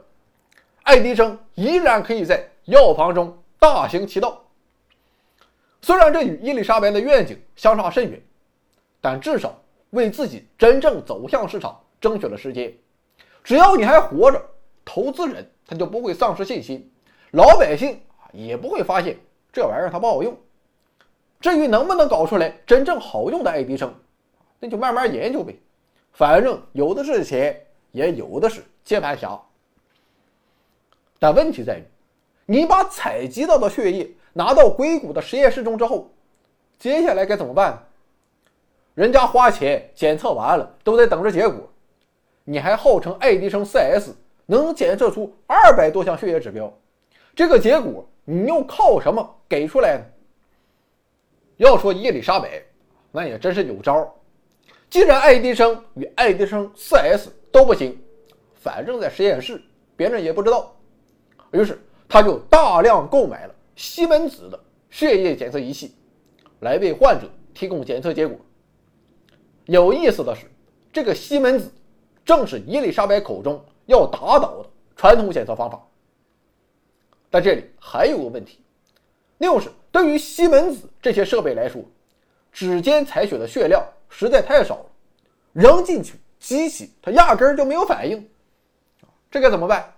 [0.83, 4.43] 爱迪生依然可以在药房中大行其道。
[5.81, 8.21] 虽然这与伊丽莎白的愿景相差甚远，
[8.99, 9.57] 但至少
[9.91, 12.73] 为自己真正走向市场争取了时间。
[13.43, 14.43] 只要你还活着，
[14.83, 16.91] 投资人他就不会丧失信心，
[17.31, 18.01] 老百姓
[18.33, 19.17] 也不会发现
[19.53, 20.35] 这玩意儿它不好用。
[21.39, 23.93] 至于能不能搞出来真正好用的爱迪生，
[24.59, 25.55] 那就慢慢研究呗。
[26.17, 27.55] 反正有的是钱，
[27.91, 29.39] 也有的是接盘侠。
[31.19, 31.83] 但问题在于，
[32.47, 36.11] 你把采集到的血液拿到硅谷的实验室中之后，
[36.79, 37.77] 接下来该怎么办？
[38.95, 41.69] 人家花钱检测完了，都在等着结果，
[42.43, 44.13] 你还号称爱迪生 4S
[44.47, 46.73] 能检测出二百多项血液指标，
[47.35, 50.03] 这个结果你又靠什么给出来呢？
[51.57, 52.59] 要说伊丽莎白，
[53.11, 54.11] 那也真是有招。
[54.89, 57.99] 既然爱迪生与爱迪生 4S 都不行，
[58.55, 59.61] 反正在实验室，
[59.95, 60.75] 别人也不知道。
[61.51, 64.59] 于是他就大量购买了西门子的
[64.89, 65.93] 血液检测仪器，
[66.61, 68.37] 来为患者提供检测结果。
[69.65, 70.45] 有意思的是，
[70.93, 71.71] 这个西门子
[72.25, 75.85] 正是伊丽莎白口中要打倒的传统检测方法。
[77.29, 78.59] 但这里还有个问题，
[79.37, 79.69] 那就是。
[79.89, 81.81] 对于西门子这些设备来说，
[82.51, 84.85] 指尖采血的血量实在太少了，
[85.53, 88.29] 扔进去机器它压根儿就没有反应，
[89.29, 89.93] 这该怎么办？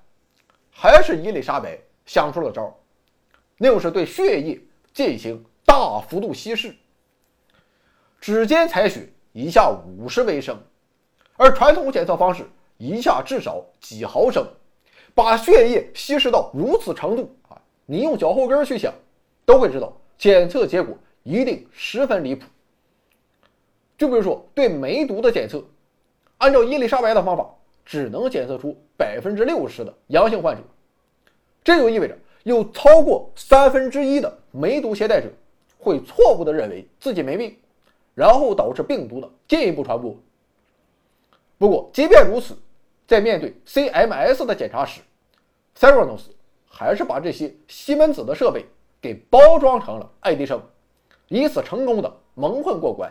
[0.71, 2.73] 还是伊丽莎白想出了招，
[3.57, 4.59] 那就是对血液
[4.93, 6.75] 进行大幅度稀释。
[8.19, 10.57] 指尖采血一下五十微升，
[11.35, 12.45] 而传统检测方式
[12.77, 14.47] 一下至少几毫升，
[15.13, 17.61] 把血液稀释到如此程度啊！
[17.85, 18.93] 你用脚后跟去想。
[19.45, 22.45] 都会知道检测结果一定十分离谱。
[23.99, 25.63] 就比如说对梅毒的检测，
[26.39, 27.47] 按照伊丽莎白的方法，
[27.85, 30.63] 只能检测出百分之六十的阳性患者，
[31.63, 35.27] 这就意味着有超过三分之一的梅毒携带者
[35.77, 37.55] 会错误地认为自己没病，
[38.15, 40.15] 然后导致病毒的进一步传播。
[41.57, 42.57] 不过，即便如此，
[43.05, 45.01] 在面对 CMS 的检查时
[45.75, 46.31] c e r o n o s
[46.67, 48.65] 还是把这些西门子的设备。
[49.01, 50.61] 给包装成了爱迪生，
[51.29, 53.09] 以此成功的蒙混过关。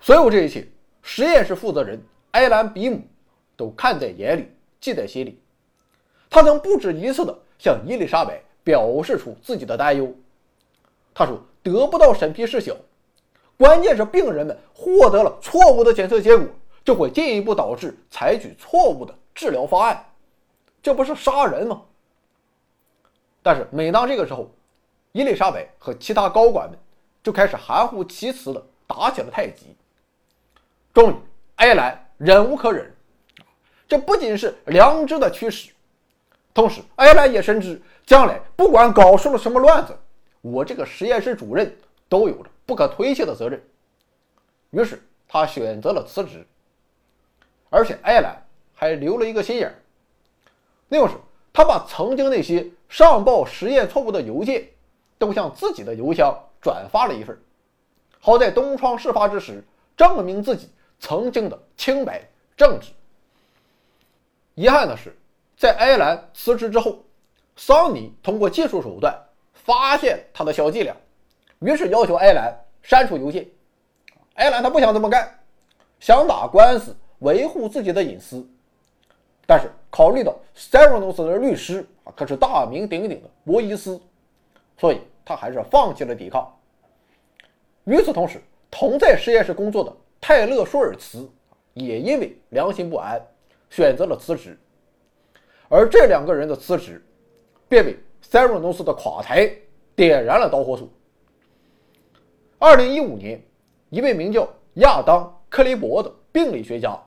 [0.00, 0.66] 所有这一切，
[1.02, 3.00] 实验室负责人埃兰比姆
[3.56, 4.48] 都看在眼里，
[4.80, 5.40] 记在心里。
[6.30, 10.14] 他曾不止一次的向伊丽莎白表示出自己的担忧。
[11.12, 12.76] 他说：“得不到审批事小，
[13.56, 16.46] 关键是病人们获得了错误的检测结果，
[16.84, 20.04] 就会进一步导致采取错误的治疗方案，
[20.80, 21.82] 这不是杀人吗？”
[23.42, 24.48] 但是每当这个时候，
[25.12, 26.78] 伊丽莎白和其他高管们
[27.22, 29.74] 就开始含糊其辞的打起了太极。
[30.92, 31.14] 终于，
[31.56, 32.94] 埃兰忍无可忍，
[33.86, 35.70] 这不仅是良知的驱使，
[36.52, 39.96] 同时埃兰也深知将来不管搞出了什么乱子，
[40.40, 41.76] 我这个实验室主任
[42.08, 43.62] 都有着不可推卸的责任。
[44.70, 46.46] 于是他选择了辞职，
[47.70, 48.36] 而且艾兰
[48.74, 49.74] 还留了一个心眼儿，
[50.88, 51.14] 那就是
[51.52, 52.66] 他把曾经那些。
[52.90, 54.66] 上报实验错误的邮件，
[55.18, 57.38] 都向自己的邮箱转发了一份，
[58.18, 59.62] 好在东窗事发之时
[59.94, 60.70] 证明自己
[61.00, 62.22] 曾经的清白
[62.56, 62.88] 正直。
[64.54, 65.16] 遗憾的是，
[65.56, 66.98] 在埃兰辞职之后，
[67.56, 69.16] 桑尼通过技术手段
[69.54, 70.96] 发现他的小伎俩，
[71.60, 73.46] 于是要求埃兰删除邮件。
[74.34, 75.32] 埃兰他不想这么干，
[76.00, 78.44] 想打官司维护自己的隐私，
[79.46, 82.12] 但是考虑到 s e r o n o s 的律师啊。
[82.16, 84.00] 可是大名鼎鼎的博伊斯，
[84.76, 86.52] 所以他还是放弃了抵抗。
[87.84, 91.28] 与此同时，同在实验室工作的泰勒·舒尔茨
[91.74, 93.20] 也因为良心不安，
[93.70, 94.58] 选择了辞职。
[95.68, 97.04] 而这两个人的辞职，
[97.68, 99.50] 便为塞若诺斯的垮台
[99.94, 100.88] 点燃了导火索。
[102.58, 103.40] 二零一五年，
[103.90, 106.98] 一位名叫亚当·克雷伯的病理学家，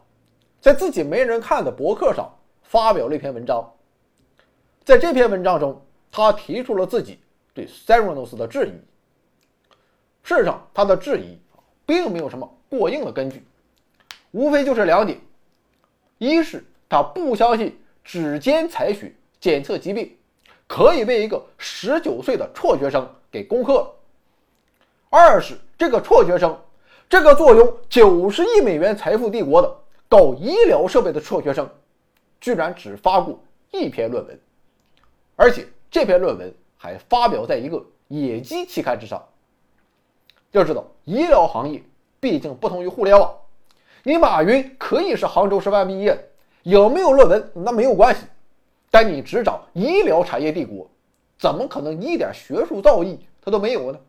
[0.61, 3.69] 在自己没人看的博客上发表了一篇文章。
[4.83, 7.19] 在这篇文章中，他提出了自己
[7.53, 8.71] 对 s e r o n o s 的质疑。
[10.23, 11.37] 事实上，他的质疑
[11.85, 13.43] 并没有什么过硬的根据，
[14.31, 15.19] 无非就是两点：
[16.19, 20.17] 一是他不相信指尖采血检测疾病
[20.67, 23.93] 可以被一个十九岁的辍学生给攻克；
[25.09, 26.57] 二是这个辍学生，
[27.09, 29.75] 这个坐拥九十亿美元财富帝国的
[30.07, 31.69] 搞医疗设备的辍学生，
[32.39, 33.37] 居然只发过
[33.71, 34.39] 一篇论文。
[35.35, 39.21] 而且这篇论文还发表在一个野鸡期刊之上。
[40.51, 41.83] 要知道，医疗行业
[42.21, 43.35] 毕竟不同于互联网，
[44.03, 46.23] 你马云可以是杭州师范毕业的，
[46.61, 48.21] 有没有论文那没有关系，
[48.91, 50.87] 但你执掌医疗产业帝国，
[51.39, 53.99] 怎么可能一点学术造诣他都没有呢？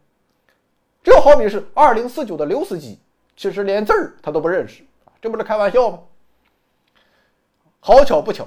[1.02, 2.98] 就好比是二零四九的刘司机，
[3.34, 4.84] 其实连字儿他都不认识
[5.20, 5.98] 这不是开玩笑吗？
[7.80, 8.46] 好巧不巧，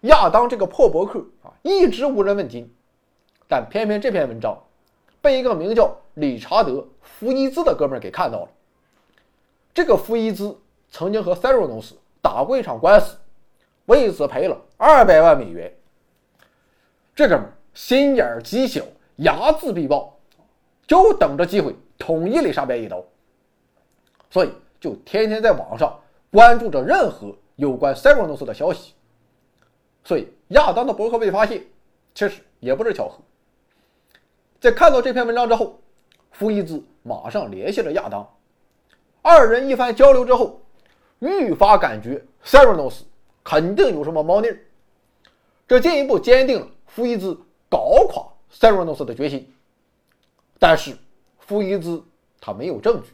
[0.00, 2.74] 亚当这个破博客啊，一直无人问津，
[3.46, 4.58] 但偏偏这篇文章
[5.20, 6.72] 被一个名叫理查德·
[7.02, 8.48] 福伊兹的哥们儿给看到了。
[9.76, 10.58] 这个福伊兹
[10.88, 13.14] 曾经和 c e r o n o s 打过一场官司，
[13.84, 15.70] 为此赔了二百万美元。
[17.14, 18.80] 这哥们心眼极小，
[19.18, 20.18] 睚眦必报，
[20.86, 23.04] 就等着机会捅伊丽莎白一刀，
[24.30, 24.50] 所以
[24.80, 25.94] 就天天在网上
[26.30, 27.36] 关注着任何。
[27.56, 28.94] 有关 s e r o n o s 的消息，
[30.04, 31.62] 所以亚当的博客被发现，
[32.14, 33.18] 其实也不是巧合。
[34.58, 35.78] 在看到这篇文章之后，
[36.32, 38.26] 福伊兹马上联系了亚当，
[39.28, 40.60] 二人一番交流之后，
[41.18, 43.04] 愈发感觉 s e r o n o s
[43.42, 44.56] 肯定有什么猫腻儿，
[45.66, 47.36] 这进一步坚定了福伊兹
[47.68, 49.52] 搞垮 s e r o n o s 的决心。
[50.60, 50.96] 但是
[51.40, 52.00] 福伊兹
[52.40, 53.08] 他没有证据，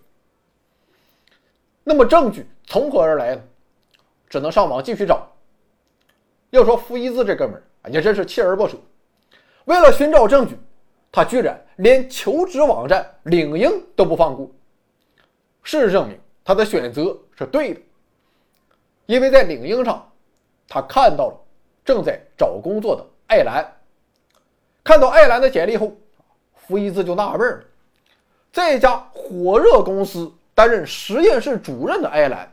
[1.83, 3.43] 那么证据从何而来呢？
[4.29, 5.27] 只能上网继续找。
[6.51, 8.77] 要说福伊兹这哥们儿也真是锲而不舍，
[9.65, 10.59] 为了寻找证据，
[11.11, 14.51] 他居然连求职网站领英都不放过。
[15.63, 17.81] 事实证明，他的选择是对的，
[19.07, 20.11] 因为在领英上，
[20.69, 21.41] 他看到了
[21.85, 23.65] 正在找工作的艾兰。
[24.85, 25.97] 看到艾兰的简历后，
[26.55, 27.65] 福伊兹就纳闷了：
[28.53, 32.53] 在一家火热公司担任实验室主任的艾兰。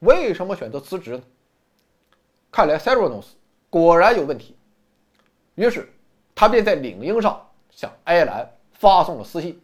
[0.00, 1.22] 为什么选择辞职呢？
[2.52, 3.34] 看来 s e r o n o s
[3.68, 4.56] 果然有问题。
[5.56, 5.92] 于是，
[6.34, 9.60] 他便在领英上向艾兰发送了私信。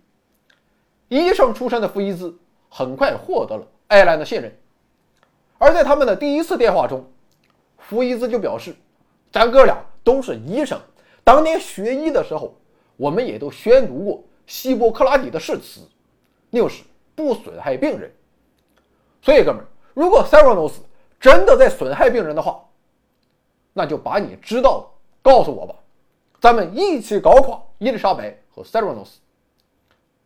[1.09, 2.35] 医生出身的福伊兹
[2.75, 4.51] 很快获得了埃兰的信任。
[5.59, 7.05] 而在他们的第一次电话中，
[7.77, 8.75] 福伊兹就表示
[9.31, 10.81] ：“咱哥俩都是医生，
[11.23, 12.57] 当年学医的时候，
[12.97, 15.83] 我们也都宣读过希波克拉底的誓词，
[16.51, 16.83] 就是
[17.14, 18.11] 不损害病人。
[19.20, 20.81] 所以，哥们儿。”如果塞罗诺斯
[21.20, 22.66] 真的在损害病人的话，
[23.75, 24.87] 那就把你知道的
[25.20, 25.75] 告诉我吧，
[26.41, 29.20] 咱们一起搞垮伊丽莎白和塞罗诺斯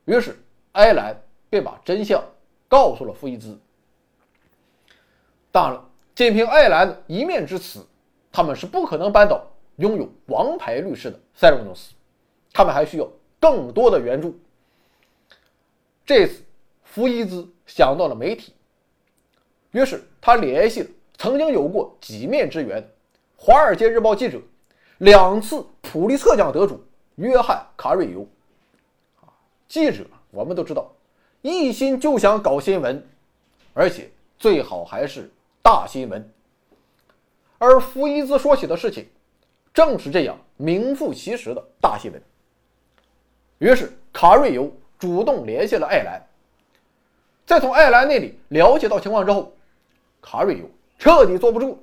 [0.04, 0.38] 于是
[0.72, 1.20] 埃兰
[1.50, 2.22] 便把真相
[2.68, 3.58] 告诉了福伊兹。
[5.50, 7.86] 当然了，仅凭艾兰的一面之词，
[8.30, 9.46] 他们是不可能扳倒
[9.76, 11.94] 拥有王牌律师的 s e r o n o s
[12.52, 13.08] 他们还需要
[13.40, 14.38] 更多的援助。
[16.04, 16.42] 这次，
[16.82, 18.52] 福伊兹想到了媒体。
[19.72, 20.88] 于是他联系了
[21.18, 22.88] 曾经有过几面之缘的
[23.36, 24.40] 《华尔街日报》记者，
[24.98, 26.82] 两次普利策奖得主
[27.16, 28.26] 约翰·卡瑞尤。
[29.68, 30.90] 记者我们都知道，
[31.42, 33.06] 一心就想搞新闻，
[33.72, 35.30] 而且最好还是
[35.62, 36.32] 大新闻。
[37.58, 39.06] 而福伊兹说起的事情，
[39.72, 42.22] 正是这样名副其实的大新闻。
[43.58, 46.22] 于是卡瑞尤主动联系了艾兰，
[47.46, 49.52] 在从艾兰那里了解到情况之后。
[50.28, 50.68] 卡瑞尤
[50.98, 51.78] 彻底坐不住了，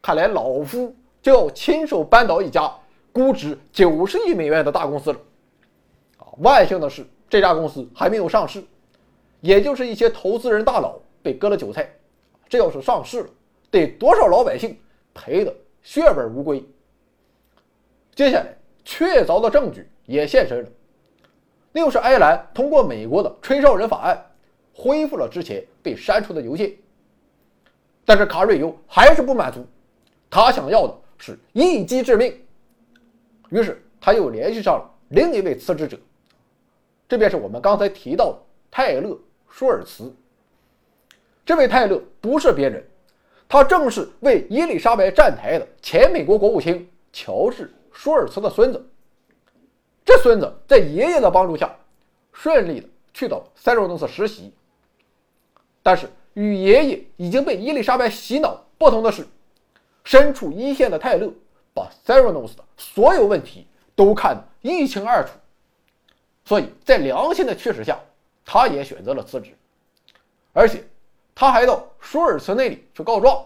[0.00, 2.72] 看来老夫就要亲手扳倒一家
[3.10, 5.18] 估值九十亿美元的大公司了。
[6.18, 8.62] 啊，万幸的是，这家公司还没有上市，
[9.40, 11.88] 也就是一些投资人大佬被割了韭菜。
[12.48, 13.28] 这要是上市了，
[13.70, 14.78] 得多少老百姓
[15.12, 16.64] 赔的血本无归。
[18.14, 20.70] 接下来，确凿的证据也现身了，
[21.72, 24.24] 那就是埃兰通过美国的吹哨人法案，
[24.72, 26.72] 恢复了之前被删除的邮件。
[28.06, 29.66] 但是卡瑞尤还是不满足，
[30.30, 32.34] 他想要的是一击致命。
[33.50, 35.98] 于是他又联系上了另一位辞职者，
[37.08, 38.38] 这便是我们刚才提到的
[38.70, 39.08] 泰勒·
[39.48, 40.14] 舒尔茨。
[41.46, 42.86] 这位泰勒不是别人，
[43.48, 48.88] 他正是为伊丽莎白站台的前美国国务卿乔治·舒尔茨的孙子。
[50.04, 51.74] 这孙子在爷爷的帮助下，
[52.32, 54.52] 顺利的去到塞罗诺斯实习，
[55.82, 56.08] 但是。
[56.34, 59.26] 与爷爷已经被伊丽莎白洗脑不同的是，
[60.04, 61.28] 身处一线的泰勒
[61.74, 65.30] 把 s e r o n o s 的所有问题都看得一清二楚，
[66.48, 68.00] 所以在良心的驱使下，
[68.42, 69.54] 他也选择了辞职，
[70.54, 70.82] 而且
[71.34, 73.44] 他还到舒尔茨那里去告状，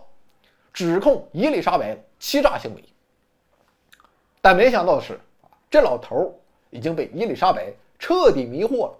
[0.72, 2.84] 指控伊丽莎白欺诈行为。
[4.40, 5.18] 但没想到的是，
[5.68, 6.32] 这老头
[6.70, 8.94] 已经被伊丽莎白彻底迷惑了，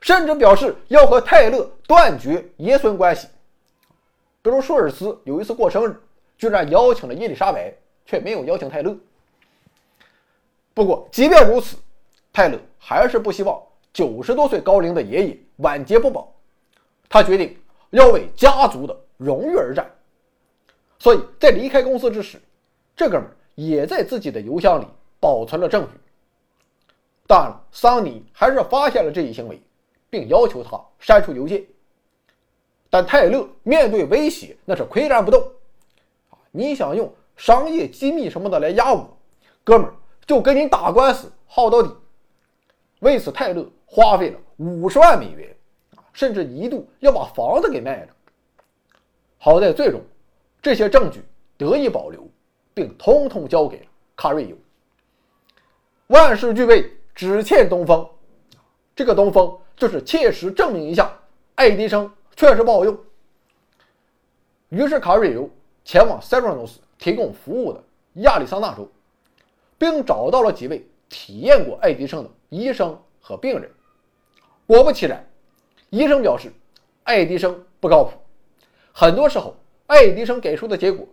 [0.00, 3.28] 甚至表示要和泰勒断绝爷孙关系。
[4.42, 5.94] 比如舒尔茨有一次过生日，
[6.36, 7.72] 居然邀请了伊丽莎白，
[8.04, 8.98] 却没有邀请泰勒。
[10.74, 11.76] 不过，即便如此，
[12.34, 13.62] 泰勒还是不希望
[13.92, 16.34] 九十多岁高龄的爷爷晚节不保。
[17.08, 17.56] 他决定
[17.90, 19.88] 要为家族的荣誉而战。
[20.98, 22.42] 所以在离开公司之时，
[22.96, 24.86] 这哥们也在自己的邮箱里
[25.20, 25.90] 保存了证据。
[27.24, 29.62] 当然了，桑尼还是发现了这一行为，
[30.10, 31.64] 并要求他删除邮件。
[32.90, 35.40] 但泰勒面对威胁，那是岿然不动。
[36.50, 39.16] 你想用商业机密什么的来压我，
[39.62, 39.94] 哥们儿
[40.26, 41.94] 就跟你打官司耗到底。
[43.04, 45.54] 为此，泰勒花费了五十万美元，
[46.12, 48.08] 甚至一度要把房子给卖了。
[49.38, 50.00] 好在最终，
[50.60, 51.22] 这些证据
[51.56, 52.26] 得以保留，
[52.72, 53.86] 并通通交给了
[54.16, 54.56] 卡瑞尤。
[56.08, 56.90] 万事俱备。
[57.16, 58.04] 只欠东风，
[58.96, 61.16] 这个东风就是切实证明一下
[61.54, 62.98] 爱迪生确实不好用。
[64.70, 65.48] 于是卡瑞尤
[65.84, 67.80] 前往塞浦路斯提供服务的
[68.14, 68.90] 亚利桑那州，
[69.78, 73.70] 并找到了几位体验过爱迪生的医生和病人。
[74.66, 75.24] 果不其然，
[75.90, 76.52] 医生表示
[77.02, 78.12] 爱迪生不靠谱，
[78.92, 79.54] 很多时候
[79.86, 81.06] 爱迪生给出的结果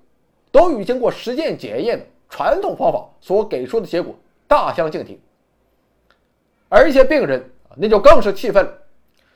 [0.51, 4.15] 都与经过实践检验的传统方法所给出的结果
[4.47, 5.19] 大相径庭。
[6.69, 8.77] 而一些病人那就更是气愤了，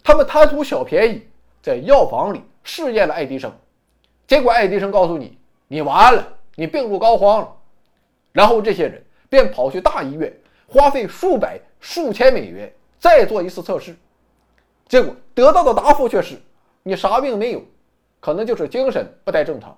[0.03, 1.27] 他们贪图小便宜，
[1.61, 3.51] 在药房里试验了爱迪生，
[4.27, 5.37] 结果爱迪生告诉你，
[5.67, 6.25] 你完了，
[6.55, 7.53] 你病入膏肓了。
[8.31, 10.33] 然后这些人便跑去大医院，
[10.68, 13.95] 花费数百、数千美元再做一次测试，
[14.88, 16.36] 结果得到的答复却是，
[16.84, 17.61] 你啥病没有，
[18.20, 19.78] 可能就是精神不太正常。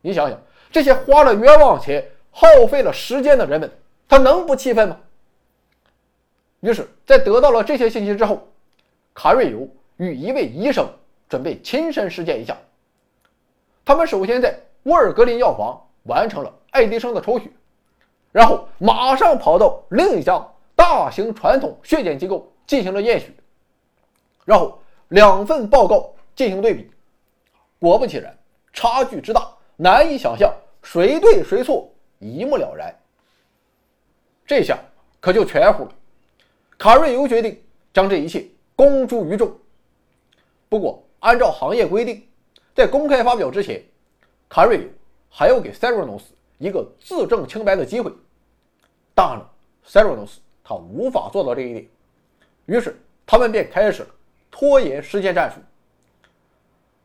[0.00, 3.70] 你想想，这些花了冤枉钱、耗费了时间的人们，
[4.08, 4.98] 他能不气愤吗？
[6.60, 8.48] 于是，在得到了这些信息之后，
[9.14, 10.88] 卡瑞尤与一位医生
[11.28, 12.56] 准备亲身实践一下。
[13.84, 17.48] 他们首先在沃尔格林药房完成了爱迪生的抽血，
[18.32, 23.32] 然后马上跑到另一家大型传统血检机构进行了验血，
[24.44, 26.90] 然后两份报告进行对比，
[27.80, 28.36] 果不其然，
[28.72, 32.94] 差距之大，难以想象，谁对谁错一目了然。
[34.46, 34.78] 这下
[35.20, 35.90] 可就全乎了。
[36.78, 37.60] 卡瑞尤决定
[37.92, 39.52] 将这一切公诸于众。
[40.68, 42.22] 不过，按照行业规定，
[42.74, 43.82] 在公开发表之前，
[44.48, 44.84] 卡瑞尤
[45.28, 46.26] 还要给塞罗诺斯
[46.58, 48.12] 一个自证清白的机会。
[49.14, 49.50] 当然了，
[49.84, 51.88] 塞罗诺斯他无法做到这一点，
[52.66, 52.94] 于是
[53.26, 54.08] 他们便开始了
[54.50, 55.56] 拖延时间战术。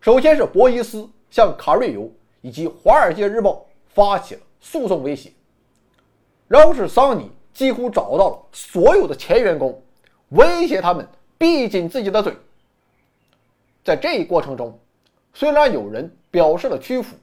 [0.01, 3.51] 首先是博伊斯向卡瑞尤以及《华尔街日报》
[3.87, 5.31] 发起了诉讼威胁，
[6.47, 7.31] 然后是桑尼。
[7.53, 9.79] 几乎找到了所有的前员工，
[10.29, 12.35] 威胁他们闭紧自己的嘴。
[13.83, 14.75] 在这一过程中，
[15.35, 17.15] 虽然有人表示了屈服，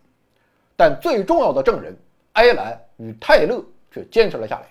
[0.77, 1.98] 但最重要的证人
[2.41, 3.62] 埃兰与泰勒
[3.93, 4.67] 却坚持了下来。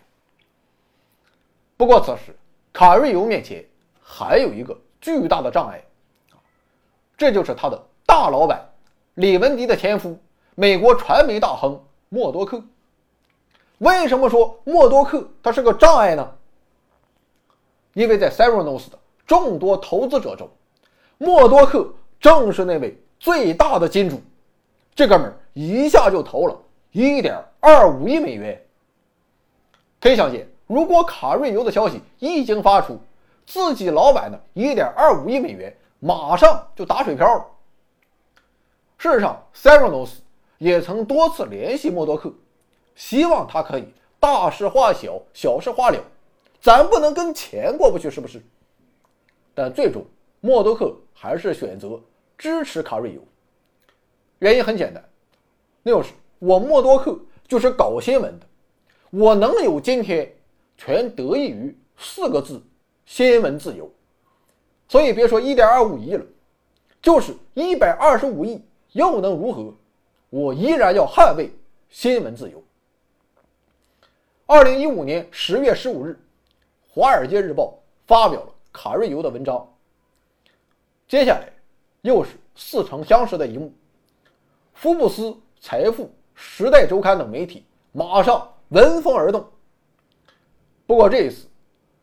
[1.77, 2.35] 不过，此时
[2.73, 3.63] 卡瑞尤面前
[4.01, 5.79] 还有一个巨大的障碍，
[7.15, 8.67] 这就是他的大老板
[9.13, 10.19] 李文迪的前夫，
[10.55, 11.79] 美国传媒大亨
[12.09, 12.59] 默多克。
[13.77, 16.35] 为什么说默多克他是个障碍呢？
[17.93, 18.97] 因为在 Serenos 的
[19.27, 20.49] 众多投资者中，
[21.19, 21.87] 默多克
[22.19, 24.19] 正是那位最大的金主。
[24.95, 28.65] 这哥们儿一下就投了一点1.25亿美元。
[29.99, 32.99] 可以想见，如果卡瑞尤的消息一经发出，
[33.45, 37.45] 自己老板的1.25亿美元马上就打水漂了。
[38.97, 40.11] 事实上，Serenos
[40.57, 42.33] 也曾多次联系默多克。
[42.95, 43.87] 希望他可以
[44.19, 46.03] 大事化小，小事化了，
[46.59, 48.41] 咱不能跟钱过不去，是不是？
[49.53, 50.05] 但最终，
[50.41, 51.99] 默多克还是选择
[52.37, 53.21] 支持卡瑞尤。
[54.39, 55.03] 原因很简单，
[55.81, 57.17] 那就是我默多克
[57.49, 58.45] 就是搞新闻的，
[59.09, 60.31] 我能有今天，
[60.77, 62.61] 全得益于四个字：
[63.07, 63.91] 新闻自由。
[64.87, 66.23] 所以别说一点二五亿了，
[67.01, 68.61] 就是一百二十五亿
[68.91, 69.73] 又能如何？
[70.29, 71.51] 我依然要捍卫
[71.89, 72.63] 新闻自由。
[74.45, 76.11] 二零一五年十月十五日，
[76.93, 77.63] 《华尔街日报》
[78.05, 79.67] 发表了卡瑞尤的文章。
[81.07, 81.51] 接下来，
[82.01, 83.73] 又是似曾相识的一幕：
[84.73, 86.11] 福布斯、财富、
[86.41, 89.45] 时代周刊等媒体马上闻风而动。
[90.87, 91.45] 不过这一次，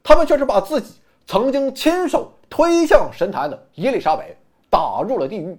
[0.03, 4.37] 他们却是把自己曾经亲手推向神坛的伊丽莎白
[4.69, 5.59] 打入了地狱。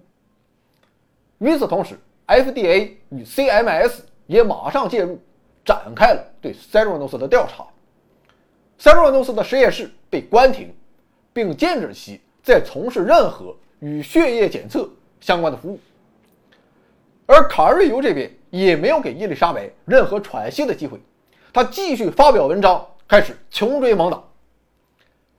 [1.39, 5.19] 与此同时，FDA 与 CMS 也马上介入。
[5.65, 7.67] 展开了对塞罗诺斯的调查，
[8.77, 10.73] 塞罗诺斯的实验室被关停，
[11.33, 14.89] 并禁止其再从事任何与血液检测
[15.19, 15.77] 相关的服务。
[17.25, 20.99] 而卡瑞尤这边也没有给伊丽莎白任何喘息的机会，
[21.53, 24.21] 他继续发表文章，开始穷追猛打。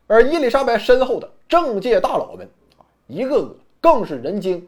[0.07, 2.49] 而伊丽莎白身后的政界大佬们，
[3.07, 4.67] 一个个更是人精，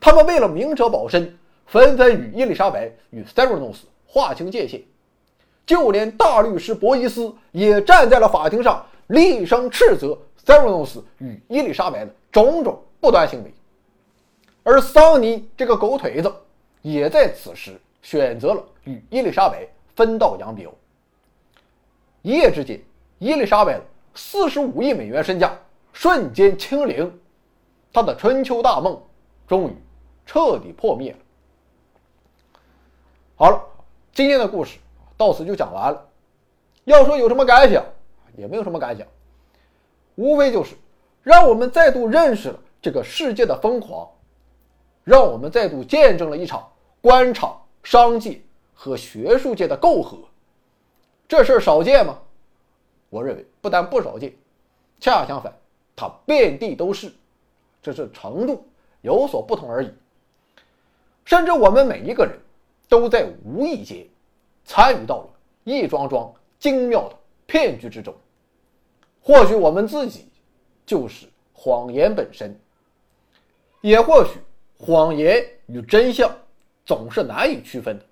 [0.00, 1.36] 他们为了明哲保身，
[1.66, 4.82] 纷纷与伊丽莎白与塞维诺斯划清界限，
[5.66, 13.52] 就连大律师博伊斯也站在了法庭上，厉声斥责塞维诺斯与伊丽莎白的种种不端行为。
[14.62, 16.32] 而桑尼这个狗腿子，
[16.84, 19.66] 也在此时选择了与伊丽莎白
[19.96, 20.70] 分道扬镳。
[22.20, 22.78] 一夜之间，
[23.18, 23.84] 伊丽莎白的
[24.14, 25.58] 四十五亿美元身价
[25.94, 27.10] 瞬间清零。
[27.90, 29.02] 他的春秋大梦
[29.48, 29.76] 终于
[30.26, 31.18] 彻底破灭了。
[33.34, 33.58] 好了，
[34.12, 34.78] 今天的故事
[35.16, 36.06] 到此就讲完了。
[36.84, 37.82] 要说有什么感想，
[38.36, 39.06] 也没有什么感想，
[40.16, 40.74] 无非就是
[41.22, 44.06] 让我们再度认识了这个世界的疯狂，
[45.02, 46.68] 让我们再度见证了一场
[47.04, 48.40] 官场、商界
[48.72, 50.18] 和学术界的媾和。
[51.28, 52.18] 这事儿少见吗？
[53.10, 54.32] 我认为不但不少见，
[54.98, 55.54] 恰恰相反，
[55.94, 57.12] 它遍地都是。
[57.82, 58.66] 只是程度
[59.02, 59.92] 有所不同而已。
[61.26, 62.38] 甚至我们每一个人
[62.88, 64.06] 都在无意间
[64.64, 65.28] 参与到了
[65.64, 68.14] 一桩桩精妙的骗局之中。
[69.20, 70.26] 或许我们自己
[70.86, 72.58] 就是谎言本身，
[73.82, 74.40] 也或许
[74.78, 76.34] 谎言与真相
[76.84, 78.04] 总是难以区分的。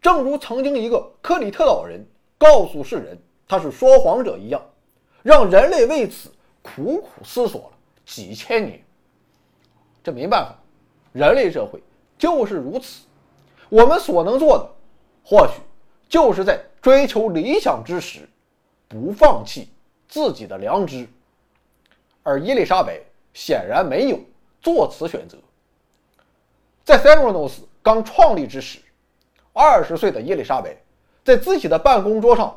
[0.00, 2.04] 正如曾经一个克里特岛人
[2.38, 3.18] 告诉世人
[3.48, 4.62] 他是说谎者一样，
[5.22, 6.30] 让人类为此
[6.62, 7.70] 苦苦思索了
[8.04, 8.80] 几千年。
[10.02, 10.54] 这没办法，
[11.12, 11.82] 人类社会
[12.16, 13.04] 就是如此。
[13.68, 14.70] 我们所能做的，
[15.24, 15.60] 或许
[16.08, 18.28] 就是在追求理想之时，
[18.86, 19.68] 不放弃
[20.06, 21.08] 自己的良知。
[22.22, 23.00] 而伊丽莎白
[23.34, 24.20] 显然没有
[24.60, 25.36] 做此选择。
[26.84, 28.80] 在塞罗诺斯刚创立之时，
[29.52, 30.76] 二十岁的伊丽莎白
[31.22, 32.52] 在自己的办公桌上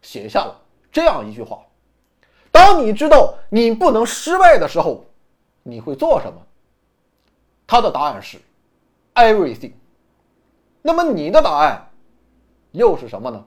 [0.00, 0.60] 写下了
[0.90, 1.64] 这样一句话
[2.50, 5.04] ：“当你知道你不能失败的时候，
[5.62, 6.42] 你会做什么？”
[7.64, 8.40] 他的答案是
[9.14, 9.70] everything。
[10.82, 11.88] 那么你的答案
[12.72, 13.46] 又是什么呢